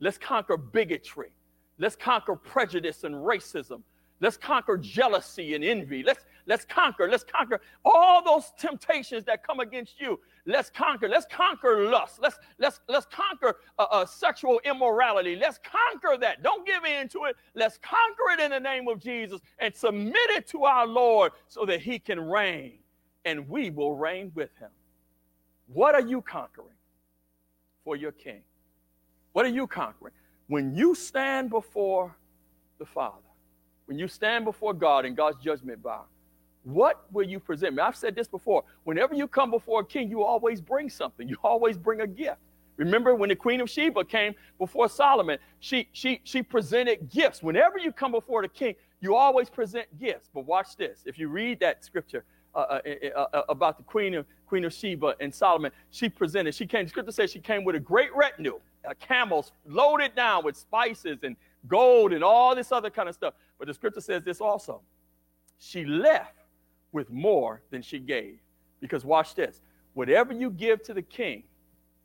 Let's 0.00 0.18
conquer 0.18 0.56
bigotry. 0.56 1.30
Let's 1.78 1.96
conquer 1.96 2.36
prejudice 2.36 3.04
and 3.04 3.14
racism. 3.14 3.82
Let's 4.20 4.36
conquer 4.36 4.76
jealousy 4.76 5.54
and 5.54 5.64
envy. 5.64 6.02
Let's, 6.02 6.26
let's 6.46 6.66
conquer. 6.66 7.08
Let's 7.08 7.24
conquer 7.24 7.62
all 7.86 8.22
those 8.22 8.52
temptations 8.58 9.24
that 9.24 9.46
come 9.46 9.60
against 9.60 9.98
you. 9.98 10.20
Let's 10.44 10.68
conquer. 10.68 11.08
Let's 11.08 11.24
conquer 11.24 11.88
lust. 11.88 12.18
Let's, 12.20 12.38
let's, 12.58 12.80
let's 12.86 13.06
conquer 13.06 13.56
uh, 13.78 13.86
uh, 13.90 14.04
sexual 14.04 14.60
immorality. 14.64 15.36
Let's 15.36 15.58
conquer 15.58 16.18
that. 16.18 16.42
Don't 16.42 16.66
give 16.66 16.84
in 16.84 17.08
to 17.08 17.24
it. 17.24 17.36
Let's 17.54 17.78
conquer 17.78 18.34
it 18.34 18.40
in 18.40 18.50
the 18.50 18.60
name 18.60 18.88
of 18.88 19.00
Jesus 19.00 19.40
and 19.58 19.74
submit 19.74 20.30
it 20.30 20.46
to 20.48 20.64
our 20.64 20.86
Lord 20.86 21.32
so 21.48 21.64
that 21.64 21.80
he 21.80 21.98
can 21.98 22.20
reign 22.20 22.74
and 23.24 23.48
we 23.48 23.70
will 23.70 23.94
reign 23.94 24.32
with 24.34 24.50
him. 24.58 24.70
What 25.72 25.94
are 25.94 26.06
you 26.06 26.20
conquering 26.20 26.76
for 27.84 27.96
your 27.96 28.12
king? 28.12 28.42
What 29.32 29.46
are 29.46 29.50
you 29.50 29.66
conquering? 29.66 30.14
When 30.48 30.74
you 30.74 30.94
stand 30.94 31.50
before 31.50 32.16
the 32.78 32.86
Father, 32.86 33.16
when 33.86 33.98
you 33.98 34.08
stand 34.08 34.44
before 34.44 34.74
God 34.74 35.04
in 35.04 35.14
God's 35.14 35.42
judgment 35.42 35.82
bar, 35.82 36.04
what 36.64 37.04
will 37.12 37.26
you 37.26 37.40
present 37.40 37.74
me? 37.74 37.82
I've 37.82 37.96
said 37.96 38.14
this 38.14 38.28
before. 38.28 38.64
Whenever 38.84 39.14
you 39.14 39.26
come 39.26 39.50
before 39.50 39.80
a 39.80 39.84
king, 39.84 40.10
you 40.10 40.22
always 40.22 40.60
bring 40.60 40.90
something. 40.90 41.28
You 41.28 41.36
always 41.42 41.78
bring 41.78 42.02
a 42.02 42.06
gift. 42.06 42.38
Remember 42.76 43.14
when 43.14 43.28
the 43.28 43.36
Queen 43.36 43.60
of 43.60 43.68
Sheba 43.68 44.04
came 44.04 44.34
before 44.58 44.88
Solomon, 44.88 45.38
she 45.58 45.88
she 45.92 46.20
she 46.24 46.42
presented 46.42 47.10
gifts. 47.10 47.42
Whenever 47.42 47.78
you 47.78 47.92
come 47.92 48.12
before 48.12 48.42
the 48.42 48.48
king, 48.48 48.74
you 49.00 49.14
always 49.14 49.50
present 49.50 49.86
gifts. 49.98 50.30
But 50.32 50.46
watch 50.46 50.76
this. 50.76 51.02
If 51.04 51.18
you 51.18 51.28
read 51.28 51.60
that 51.60 51.84
scripture 51.84 52.24
uh, 52.54 52.58
uh, 52.58 52.80
uh, 53.16 53.26
uh 53.34 53.42
about 53.50 53.76
the 53.76 53.82
Queen 53.82 54.14
of 54.14 54.26
Queen 54.46 54.64
of 54.64 54.72
Sheba 54.72 55.14
and 55.20 55.34
Solomon, 55.34 55.72
she 55.90 56.08
presented. 56.08 56.54
She 56.54 56.66
came. 56.66 56.84
The 56.84 56.90
scripture 56.90 57.12
says 57.12 57.30
she 57.30 57.40
came 57.40 57.64
with 57.64 57.76
a 57.76 57.80
great 57.80 58.14
retinue, 58.14 58.58
Uh, 58.88 58.94
camels 58.98 59.52
loaded 59.66 60.14
down 60.14 60.44
with 60.44 60.56
spices 60.56 61.18
and 61.22 61.36
gold 61.68 62.12
and 62.12 62.24
all 62.24 62.54
this 62.54 62.72
other 62.72 62.90
kind 62.90 63.08
of 63.08 63.14
stuff. 63.14 63.34
But 63.58 63.68
the 63.68 63.74
scripture 63.74 64.00
says 64.00 64.22
this 64.24 64.40
also. 64.40 64.80
She 65.58 65.84
left 65.84 66.34
with 66.92 67.10
more 67.10 67.62
than 67.70 67.82
she 67.82 67.98
gave. 67.98 68.38
Because 68.80 69.04
watch 69.04 69.34
this 69.34 69.60
whatever 69.92 70.32
you 70.32 70.50
give 70.50 70.82
to 70.84 70.94
the 70.94 71.02
king, 71.02 71.42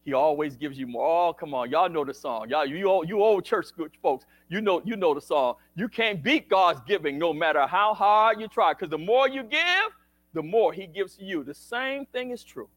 he 0.04 0.14
always 0.14 0.56
gives 0.56 0.78
you 0.78 0.86
more. 0.86 1.30
Oh, 1.30 1.34
come 1.34 1.54
on, 1.54 1.70
y'all 1.72 1.90
know 1.90 2.06
the 2.06 2.14
song. 2.14 2.50
Y'all, 2.50 2.66
you 2.66 2.88
old, 2.88 3.10
you 3.10 3.22
old 3.22 3.44
church 3.44 3.68
folks, 4.02 4.26
you 4.50 4.62
know, 4.62 4.82
you 4.86 4.96
know 4.96 5.14
the 5.14 5.22
song. 5.22 5.56
You 5.76 5.88
can't 5.88 6.22
beat 6.22 6.48
God's 6.48 6.80
giving 6.86 7.18
no 7.18 7.34
matter 7.34 7.66
how 7.66 7.94
hard 7.94 8.40
you 8.40 8.48
try, 8.48 8.74
because 8.74 8.90
the 8.90 8.98
more 8.98 9.28
you 9.28 9.44
give, 9.44 9.90
the 10.34 10.44
more 10.44 10.74
He 10.74 10.86
gives 10.86 11.16
to 11.18 11.24
you. 11.24 11.44
The 11.44 11.56
same 11.56 12.06
thing 12.06 12.32
is 12.32 12.44
true 12.44 12.70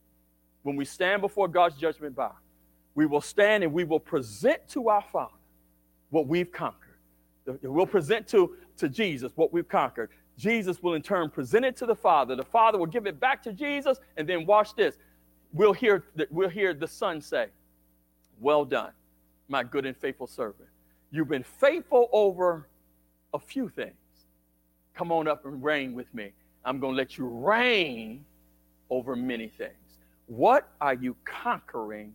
when 0.62 0.76
we 0.76 0.84
stand 0.84 1.20
before 1.20 1.49
God's 1.49 1.76
judgment 1.76 2.16
bar. 2.16 2.34
We 2.99 3.07
will 3.07 3.20
stand 3.20 3.62
and 3.62 3.72
we 3.72 3.84
will 3.84 4.01
present 4.01 4.66
to 4.70 4.88
our 4.88 5.05
Father 5.12 5.30
what 6.11 6.26
we've 6.26 6.51
conquered. 6.51 6.99
We'll 7.62 7.86
present 7.86 8.26
to, 8.30 8.57
to 8.76 8.88
Jesus 8.88 9.30
what 9.36 9.53
we've 9.53 9.68
conquered. 9.68 10.11
Jesus 10.36 10.82
will 10.82 10.94
in 10.94 11.03
turn 11.03 11.30
present 11.30 11.64
it 11.64 11.76
to 11.76 11.86
the 11.86 11.94
Father. 11.94 12.34
The 12.34 12.42
Father 12.42 12.76
will 12.76 12.86
give 12.86 13.07
it 13.07 13.20
back 13.20 13.40
to 13.44 13.53
Jesus, 13.53 14.01
and 14.16 14.28
then 14.28 14.46
watch 14.46 14.74
this. 14.74 14.96
We'll 15.53 15.74
hear, 15.74 16.07
we'll 16.28 16.49
hear 16.49 16.74
the 16.74 16.88
Son 16.88 17.20
say, 17.20 17.46
Well 18.40 18.64
done, 18.64 18.90
my 19.46 19.62
good 19.62 19.86
and 19.86 19.96
faithful 19.96 20.26
servant. 20.26 20.68
You've 21.12 21.28
been 21.28 21.44
faithful 21.44 22.09
over 22.11 22.66
a 23.32 23.38
few 23.38 23.68
things. 23.68 23.94
Come 24.94 25.12
on 25.12 25.28
up 25.28 25.46
and 25.46 25.62
reign 25.62 25.94
with 25.94 26.12
me. 26.12 26.32
I'm 26.64 26.80
going 26.80 26.94
to 26.94 26.99
let 26.99 27.16
you 27.16 27.28
reign 27.28 28.24
over 28.90 29.14
many 29.14 29.46
things. 29.46 30.01
What 30.26 30.68
are 30.80 30.94
you 30.94 31.14
conquering 31.24 32.12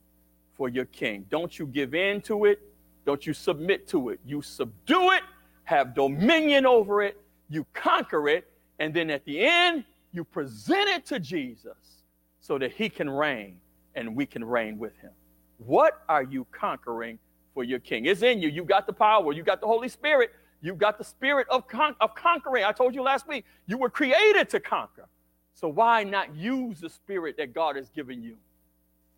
for 0.56 0.70
your 0.70 0.86
king? 0.86 1.26
Don't 1.30 1.58
you 1.58 1.66
give 1.68 1.94
in 1.94 2.22
to 2.22 2.46
it. 2.46 2.60
Don't 3.06 3.26
you 3.26 3.34
submit 3.34 3.88
to 3.90 4.10
it. 4.10 4.20
You 4.26 4.42
subdue 4.42 5.12
it, 5.12 5.24
have 5.66 5.94
dominion 5.94 6.66
over 6.66 7.02
it, 7.02 7.18
you 7.50 7.66
conquer 7.74 8.30
it, 8.30 8.50
and 8.80 8.94
then 8.94 9.10
at 9.10 9.26
the 9.26 9.40
end, 9.40 9.84
you 10.12 10.24
present 10.24 10.88
it 10.90 11.06
to 11.08 11.20
Jesus 11.20 12.04
so 12.40 12.58
that 12.58 12.72
he 12.72 12.90
can 12.90 13.10
reign 13.10 13.60
and 13.96 14.16
we 14.16 14.26
can 14.26 14.44
reign 14.44 14.78
with 14.78 14.96
him. 14.98 15.12
What 15.58 16.04
are 16.10 16.24
you 16.24 16.46
conquering 16.52 17.20
for 17.54 17.64
your 17.64 17.80
king? 17.80 18.06
It's 18.06 18.22
in 18.22 18.42
you. 18.42 18.50
You 18.50 18.64
got 18.64 18.88
the 18.88 18.94
power, 18.94 19.34
you 19.34 19.44
got 19.44 19.62
the 19.62 19.68
Holy 19.68 19.90
Spirit, 19.90 20.32
you 20.62 20.74
got 20.74 20.98
the 20.98 21.04
spirit 21.04 21.48
of, 21.50 21.68
con- 21.68 21.96
of 22.00 22.16
conquering. 22.16 22.64
I 22.64 22.72
told 22.72 22.96
you 22.96 23.02
last 23.02 23.28
week, 23.28 23.46
you 23.68 23.78
were 23.78 23.90
created 23.90 24.50
to 24.50 24.60
conquer. 24.60 25.08
So 25.54 25.68
why 25.68 26.04
not 26.04 26.36
use 26.36 26.80
the 26.80 26.90
spirit 26.90 27.38
that 27.38 27.54
God 27.54 27.76
has 27.76 27.90
given 27.90 28.24
you 28.24 28.38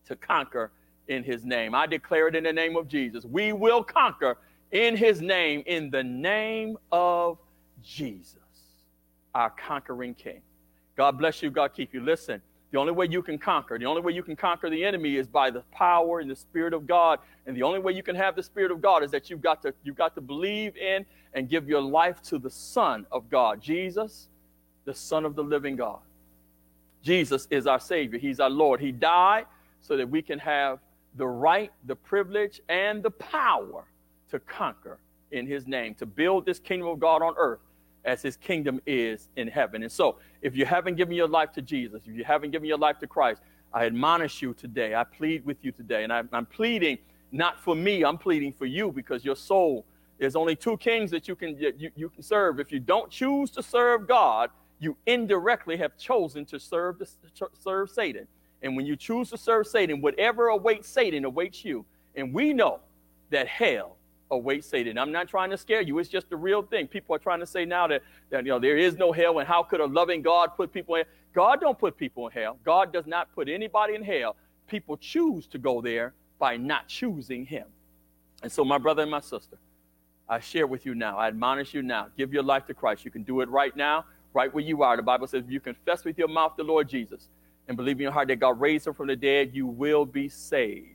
to 0.07 0.15
conquer 0.15 0.71
in 1.07 1.23
his 1.23 1.45
name? 1.45 1.75
I 1.75 1.85
declare 1.85 2.27
it 2.27 2.35
in 2.35 2.43
the 2.43 2.53
name 2.53 2.75
of 2.75 2.87
Jesus. 2.87 3.25
We 3.25 3.53
will 3.53 3.83
conquer 3.83 4.37
in 4.71 4.97
his 4.97 5.21
name, 5.21 5.63
in 5.65 5.89
the 5.89 6.03
name 6.03 6.77
of 6.91 7.37
Jesus, 7.83 8.39
our 9.33 9.49
conquering 9.51 10.13
king. 10.13 10.41
God 10.95 11.17
bless 11.17 11.41
you. 11.41 11.49
God 11.49 11.73
keep 11.73 11.93
you. 11.93 12.01
Listen, 12.01 12.41
the 12.71 12.79
only 12.79 12.91
way 12.91 13.07
you 13.09 13.21
can 13.21 13.37
conquer, 13.37 13.77
the 13.77 13.85
only 13.85 14.01
way 14.01 14.11
you 14.11 14.23
can 14.23 14.35
conquer 14.35 14.69
the 14.69 14.83
enemy 14.83 15.15
is 15.15 15.27
by 15.27 15.49
the 15.49 15.61
power 15.71 16.19
and 16.19 16.29
the 16.29 16.35
Spirit 16.35 16.73
of 16.73 16.87
God. 16.87 17.19
And 17.45 17.55
the 17.55 17.63
only 17.63 17.79
way 17.79 17.93
you 17.93 18.03
can 18.03 18.15
have 18.15 18.35
the 18.35 18.43
Spirit 18.43 18.71
of 18.71 18.81
God 18.81 19.03
is 19.03 19.11
that 19.11 19.29
you've 19.29 19.41
got 19.41 19.61
to, 19.61 19.73
you've 19.83 19.95
got 19.95 20.15
to 20.15 20.21
believe 20.21 20.75
in 20.75 21.05
and 21.33 21.47
give 21.47 21.69
your 21.69 21.81
life 21.81 22.21
to 22.23 22.39
the 22.39 22.49
Son 22.49 23.05
of 23.11 23.29
God, 23.29 23.61
Jesus, 23.61 24.27
the 24.85 24.93
Son 24.93 25.25
of 25.25 25.35
the 25.35 25.43
living 25.43 25.75
God. 25.75 25.99
Jesus 27.03 27.47
is 27.51 27.67
our 27.67 27.79
Savior. 27.79 28.17
He's 28.17 28.39
our 28.39 28.49
Lord. 28.49 28.81
He 28.81 28.91
died 28.91 29.45
so 29.79 29.95
that 29.95 30.09
we 30.09 30.21
can 30.21 30.39
have 30.39 30.79
the 31.15 31.27
right, 31.27 31.71
the 31.85 31.95
privilege, 31.95 32.61
and 32.69 33.01
the 33.01 33.11
power 33.11 33.85
to 34.29 34.39
conquer 34.39 34.99
in 35.31 35.47
His 35.47 35.67
name, 35.67 35.95
to 35.95 36.05
build 36.05 36.45
this 36.45 36.59
kingdom 36.59 36.87
of 36.87 36.99
God 36.99 37.21
on 37.21 37.33
earth 37.37 37.59
as 38.05 38.21
his 38.21 38.37
kingdom 38.37 38.79
is 38.85 39.29
in 39.35 39.47
heaven. 39.47 39.83
And 39.83 39.91
so, 39.91 40.17
if 40.41 40.55
you 40.55 40.65
haven't 40.65 40.95
given 40.95 41.15
your 41.15 41.27
life 41.27 41.51
to 41.53 41.61
Jesus, 41.61 42.03
if 42.05 42.15
you 42.15 42.23
haven't 42.23 42.51
given 42.51 42.67
your 42.67 42.77
life 42.77 42.99
to 42.99 43.07
Christ, 43.07 43.41
I 43.73 43.85
admonish 43.85 44.41
you 44.41 44.53
today. 44.53 44.95
I 44.95 45.03
plead 45.03 45.45
with 45.45 45.57
you 45.65 45.71
today. 45.71 46.03
And 46.03 46.13
I, 46.13 46.23
am 46.31 46.45
pleading 46.45 46.99
not 47.31 47.59
for 47.59 47.75
me, 47.75 48.05
I'm 48.05 48.17
pleading 48.17 48.53
for 48.53 48.65
you 48.65 48.91
because 48.91 49.25
your 49.25 49.35
soul, 49.35 49.85
there's 50.19 50.35
only 50.35 50.55
two 50.55 50.77
kings 50.77 51.11
that 51.11 51.27
you 51.27 51.35
can, 51.35 51.57
you, 51.59 51.91
you 51.95 52.09
can 52.09 52.23
serve. 52.23 52.59
If 52.59 52.71
you 52.71 52.79
don't 52.79 53.11
choose 53.11 53.51
to 53.51 53.63
serve 53.63 54.07
God, 54.07 54.51
you 54.79 54.95
indirectly 55.05 55.75
have 55.77 55.97
chosen 55.97 56.45
to 56.45 56.59
serve, 56.59 56.99
the, 56.99 57.07
serve 57.59 57.89
Satan. 57.89 58.27
And 58.65 58.75
when 58.75 58.87
you 58.87 58.95
choose 58.95 59.29
to 59.29 59.37
serve 59.37 59.67
Satan, 59.67 60.01
whatever 60.01 60.47
awaits 60.47 60.89
Satan 60.89 61.23
awaits 61.23 61.63
you. 61.63 61.85
And 62.15 62.33
we 62.33 62.51
know 62.51 62.79
that 63.29 63.47
hell 63.47 63.95
awaits 64.31 64.65
Satan. 64.67 64.97
I'm 64.97 65.11
not 65.11 65.27
trying 65.27 65.51
to 65.51 65.57
scare 65.57 65.81
you. 65.81 65.99
It's 65.99 66.09
just 66.09 66.31
the 66.31 66.35
real 66.35 66.63
thing. 66.63 66.87
People 66.87 67.15
are 67.15 67.19
trying 67.19 67.41
to 67.41 67.45
say 67.45 67.63
now 67.63 67.85
that, 67.85 68.01
that 68.31 68.43
you 68.43 68.49
know 68.49 68.57
there 68.57 68.75
is 68.75 68.97
no 68.97 69.11
hell 69.11 69.37
and 69.37 69.47
how 69.47 69.61
could 69.61 69.81
a 69.81 69.85
loving 69.85 70.23
God 70.23 70.55
put 70.57 70.73
people 70.73 70.95
in? 70.95 71.03
God 71.31 71.61
don't 71.61 71.77
put 71.77 71.95
people 71.95 72.25
in 72.27 72.33
hell. 72.33 72.57
God 72.65 72.91
does 72.91 73.05
not 73.05 73.31
put 73.35 73.49
anybody 73.49 73.93
in 73.93 74.03
hell. 74.03 74.35
People 74.67 74.97
choose 74.97 75.45
to 75.47 75.59
go 75.59 75.79
there 75.79 76.13
by 76.39 76.57
not 76.57 76.87
choosing 76.87 77.45
him. 77.45 77.67
And 78.41 78.51
so 78.51 78.65
my 78.65 78.79
brother 78.79 79.03
and 79.03 79.11
my 79.11 79.19
sister, 79.19 79.57
I 80.27 80.39
share 80.39 80.65
with 80.65 80.87
you 80.87 80.95
now. 80.95 81.19
I 81.19 81.27
admonish 81.27 81.75
you 81.75 81.83
now. 81.83 82.07
Give 82.17 82.33
your 82.33 82.41
life 82.41 82.65
to 82.65 82.73
Christ. 82.73 83.05
You 83.05 83.11
can 83.11 83.21
do 83.21 83.41
it 83.41 83.49
right 83.49 83.75
now, 83.75 84.05
right 84.33 84.51
where 84.51 84.63
you 84.63 84.81
are. 84.81 84.97
The 84.97 85.03
Bible 85.03 85.27
says 85.27 85.43
if 85.45 85.51
you 85.51 85.59
confess 85.59 86.03
with 86.03 86.17
your 86.17 86.29
mouth 86.29 86.53
the 86.57 86.63
Lord 86.63 86.89
Jesus 86.89 87.27
and 87.67 87.77
believe 87.77 87.97
in 87.97 88.03
your 88.03 88.11
heart 88.11 88.27
that 88.27 88.37
God 88.37 88.59
raised 88.59 88.87
him 88.87 88.93
from 88.93 89.07
the 89.07 89.15
dead, 89.15 89.51
you 89.53 89.65
will 89.65 90.05
be 90.05 90.29
saved. 90.29 90.89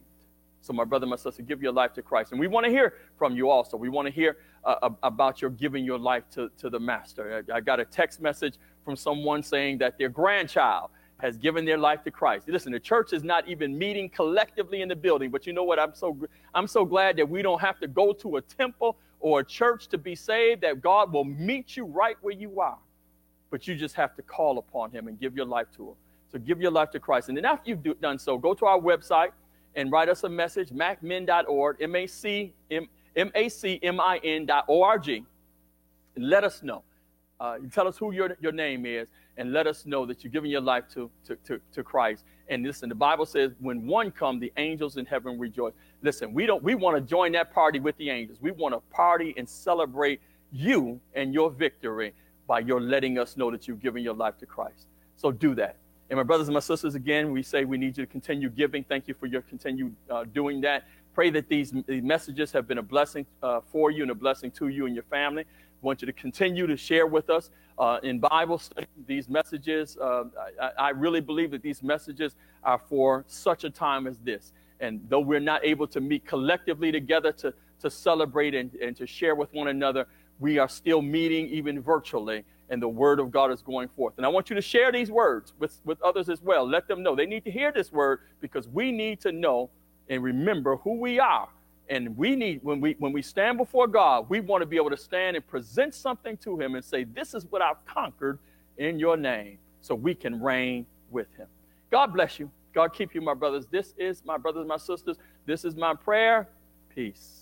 So, 0.62 0.72
my 0.72 0.84
brother, 0.84 1.06
my 1.06 1.16
sister, 1.16 1.42
give 1.42 1.62
your 1.62 1.72
life 1.72 1.94
to 1.94 2.02
Christ. 2.02 2.32
And 2.32 2.40
we 2.40 2.46
want 2.46 2.66
to 2.66 2.70
hear 2.70 2.94
from 3.16 3.34
you 3.34 3.48
also. 3.48 3.76
We 3.76 3.88
want 3.88 4.06
to 4.06 4.12
hear 4.12 4.36
uh, 4.64 4.90
about 5.02 5.40
your 5.40 5.50
giving 5.50 5.84
your 5.84 5.98
life 5.98 6.24
to, 6.32 6.50
to 6.58 6.68
the 6.68 6.78
Master. 6.78 7.44
I, 7.50 7.56
I 7.56 7.60
got 7.60 7.80
a 7.80 7.84
text 7.84 8.20
message 8.20 8.54
from 8.84 8.94
someone 8.94 9.42
saying 9.42 9.78
that 9.78 9.96
their 9.98 10.10
grandchild 10.10 10.90
has 11.18 11.36
given 11.36 11.64
their 11.64 11.78
life 11.78 12.02
to 12.04 12.10
Christ. 12.10 12.48
Listen, 12.48 12.72
the 12.72 12.80
church 12.80 13.12
is 13.12 13.22
not 13.22 13.48
even 13.48 13.76
meeting 13.76 14.08
collectively 14.08 14.82
in 14.82 14.88
the 14.88 14.96
building, 14.96 15.30
but 15.30 15.46
you 15.46 15.52
know 15.52 15.64
what? 15.64 15.78
I'm 15.78 15.94
so 15.94 16.16
I'm 16.54 16.66
so 16.66 16.84
glad 16.84 17.16
that 17.16 17.28
we 17.28 17.42
don't 17.42 17.60
have 17.60 17.78
to 17.80 17.88
go 17.88 18.12
to 18.14 18.36
a 18.36 18.42
temple 18.42 18.98
or 19.18 19.40
a 19.40 19.44
church 19.44 19.88
to 19.88 19.98
be 19.98 20.14
saved. 20.14 20.62
That 20.62 20.80
God 20.80 21.12
will 21.12 21.24
meet 21.24 21.76
you 21.76 21.84
right 21.84 22.16
where 22.20 22.34
you 22.34 22.60
are, 22.60 22.78
but 23.50 23.66
you 23.66 23.76
just 23.76 23.94
have 23.94 24.14
to 24.16 24.22
call 24.22 24.58
upon 24.58 24.90
Him 24.90 25.08
and 25.08 25.18
give 25.18 25.36
your 25.36 25.46
life 25.46 25.68
to 25.76 25.88
Him. 25.88 25.94
So 26.32 26.38
give 26.38 26.60
your 26.60 26.70
life 26.70 26.90
to 26.92 27.00
Christ, 27.00 27.28
and 27.28 27.36
then 27.36 27.44
after 27.44 27.70
you've 27.70 27.82
do, 27.82 27.94
done 27.94 28.18
so, 28.18 28.38
go 28.38 28.54
to 28.54 28.66
our 28.66 28.78
website 28.78 29.30
and 29.74 29.90
write 29.90 30.08
us 30.08 30.24
a 30.24 30.28
message, 30.28 30.70
macmin.org, 30.70 31.76
M-A-C-M-I-N.org. 31.80 32.54
Let 36.16 36.44
us 36.44 36.62
know. 36.62 36.82
Uh, 37.38 37.58
tell 37.72 37.88
us 37.88 37.96
who 37.96 38.12
your, 38.12 38.36
your 38.40 38.52
name 38.52 38.84
is 38.84 39.08
and 39.38 39.52
let 39.52 39.66
us 39.66 39.86
know 39.86 40.04
that 40.04 40.22
you're 40.22 40.30
giving 40.30 40.50
your 40.50 40.60
life 40.60 40.84
to, 40.92 41.10
to, 41.26 41.36
to, 41.36 41.60
to 41.72 41.82
Christ. 41.82 42.24
And 42.48 42.62
listen, 42.62 42.90
the 42.90 42.94
Bible 42.94 43.24
says 43.24 43.52
when 43.60 43.86
one 43.86 44.10
comes, 44.10 44.40
the 44.40 44.52
angels 44.58 44.98
in 44.98 45.06
heaven 45.06 45.38
rejoice. 45.38 45.72
Listen, 46.02 46.34
we 46.34 46.44
don't 46.44 46.62
we 46.62 46.74
want 46.74 46.96
to 46.96 47.00
join 47.00 47.32
that 47.32 47.54
party 47.54 47.80
with 47.80 47.96
the 47.96 48.10
angels. 48.10 48.38
We 48.42 48.50
want 48.50 48.74
to 48.74 48.80
party 48.94 49.32
and 49.38 49.48
celebrate 49.48 50.20
you 50.52 51.00
and 51.14 51.32
your 51.32 51.50
victory 51.50 52.12
by 52.46 52.58
your 52.58 52.80
letting 52.80 53.18
us 53.18 53.36
know 53.36 53.50
that 53.50 53.66
you've 53.66 53.80
given 53.80 54.02
your 54.02 54.14
life 54.14 54.36
to 54.38 54.46
Christ. 54.46 54.88
So 55.16 55.30
do 55.30 55.54
that. 55.54 55.76
And 56.10 56.16
my 56.16 56.24
brothers 56.24 56.48
and 56.48 56.54
my 56.54 56.60
sisters, 56.60 56.96
again, 56.96 57.30
we 57.30 57.40
say 57.40 57.64
we 57.64 57.78
need 57.78 57.96
you 57.96 58.04
to 58.04 58.10
continue 58.10 58.50
giving. 58.50 58.82
Thank 58.82 59.06
you 59.06 59.14
for 59.14 59.26
your 59.26 59.42
continued 59.42 59.94
uh, 60.10 60.24
doing 60.24 60.60
that. 60.62 60.88
Pray 61.14 61.30
that 61.30 61.48
these, 61.48 61.72
messages 61.86 62.50
have 62.50 62.66
been 62.66 62.78
a 62.78 62.82
blessing 62.82 63.24
uh, 63.44 63.60
for 63.70 63.92
you 63.92 64.02
and 64.02 64.10
a 64.10 64.14
blessing 64.14 64.50
to 64.52 64.68
you 64.68 64.86
and 64.86 64.94
your 64.94 65.04
family. 65.04 65.44
We 65.80 65.86
want 65.86 66.02
you 66.02 66.06
to 66.06 66.12
continue 66.12 66.66
to 66.66 66.76
share 66.76 67.06
with 67.06 67.30
us 67.30 67.50
uh, 67.78 68.00
in 68.02 68.18
Bible 68.18 68.58
study 68.58 68.88
these 69.06 69.28
messages. 69.28 69.96
Uh, 69.98 70.24
I, 70.60 70.70
I 70.78 70.88
really 70.90 71.20
believe 71.20 71.52
that 71.52 71.62
these 71.62 71.80
messages 71.80 72.34
are 72.64 72.80
for 72.88 73.24
such 73.28 73.62
a 73.62 73.70
time 73.70 74.08
as 74.08 74.18
this. 74.18 74.52
And 74.80 75.00
though 75.08 75.20
we're 75.20 75.38
not 75.38 75.64
able 75.64 75.86
to 75.88 76.00
meet 76.00 76.26
collectively 76.26 76.90
together 76.90 77.30
to, 77.32 77.54
to 77.82 77.88
celebrate 77.88 78.56
and, 78.56 78.74
and 78.74 78.96
to 78.96 79.06
share 79.06 79.36
with 79.36 79.52
one 79.54 79.68
another, 79.68 80.06
we 80.40 80.58
are 80.58 80.68
still 80.68 81.02
meeting 81.02 81.46
even 81.48 81.80
virtually 81.80 82.44
and 82.70 82.82
the 82.82 82.88
word 82.88 83.20
of 83.20 83.30
God 83.32 83.52
is 83.52 83.62
going 83.62 83.88
forth. 83.88 84.14
And 84.18 84.26
I 84.26 84.30
want 84.30 84.50
you 84.50 84.56
to 84.56 84.62
share 84.62 84.92
these 84.92 85.10
words 85.10 85.54
with, 85.58 85.80
with 85.84 86.00
others 86.02 86.30
as 86.30 86.42
well. 86.42 86.68
Let 86.68 86.88
them 86.88 87.02
know. 87.02 87.16
They 87.16 87.26
need 87.26 87.44
to 87.44 87.52
hear 87.52 87.72
this 87.72 87.92
word 87.92 88.20
because 88.40 88.68
we 88.68 88.92
need 88.92 89.20
to 89.22 89.32
know 89.32 89.70
and 90.08 90.22
remember 90.22 90.76
who 90.76 91.00
we 91.00 91.20
are 91.20 91.48
And 91.88 92.16
we 92.16 92.36
need, 92.36 92.60
when 92.64 92.80
we 92.80 92.96
when 92.98 93.12
we 93.12 93.22
stand 93.22 93.58
before 93.58 93.88
God, 93.88 94.28
we 94.30 94.40
want 94.40 94.62
to 94.62 94.66
be 94.66 94.76
able 94.76 94.90
to 94.90 94.98
stand 94.98 95.36
and 95.36 95.46
present 95.46 95.94
something 95.94 96.36
to 96.38 96.58
him 96.60 96.76
and 96.76 96.84
say, 96.84 97.04
This 97.04 97.34
is 97.34 97.46
what 97.50 97.62
I've 97.62 97.84
conquered 97.86 98.38
in 98.78 98.98
your 98.98 99.16
name, 99.16 99.58
so 99.82 99.94
we 99.94 100.14
can 100.14 100.42
reign 100.42 100.86
with 101.10 101.28
him. 101.36 101.48
God 101.90 102.08
bless 102.14 102.38
you. 102.40 102.50
God 102.74 102.94
keep 102.94 103.14
you, 103.14 103.22
my 103.22 103.34
brothers. 103.34 103.66
This 103.70 103.94
is 103.98 104.24
my 104.24 104.38
brothers, 104.38 104.66
my 104.66 104.78
sisters. 104.78 105.18
This 105.46 105.64
is 105.64 105.76
my 105.76 105.94
prayer. 105.94 106.48
Peace. 106.94 107.39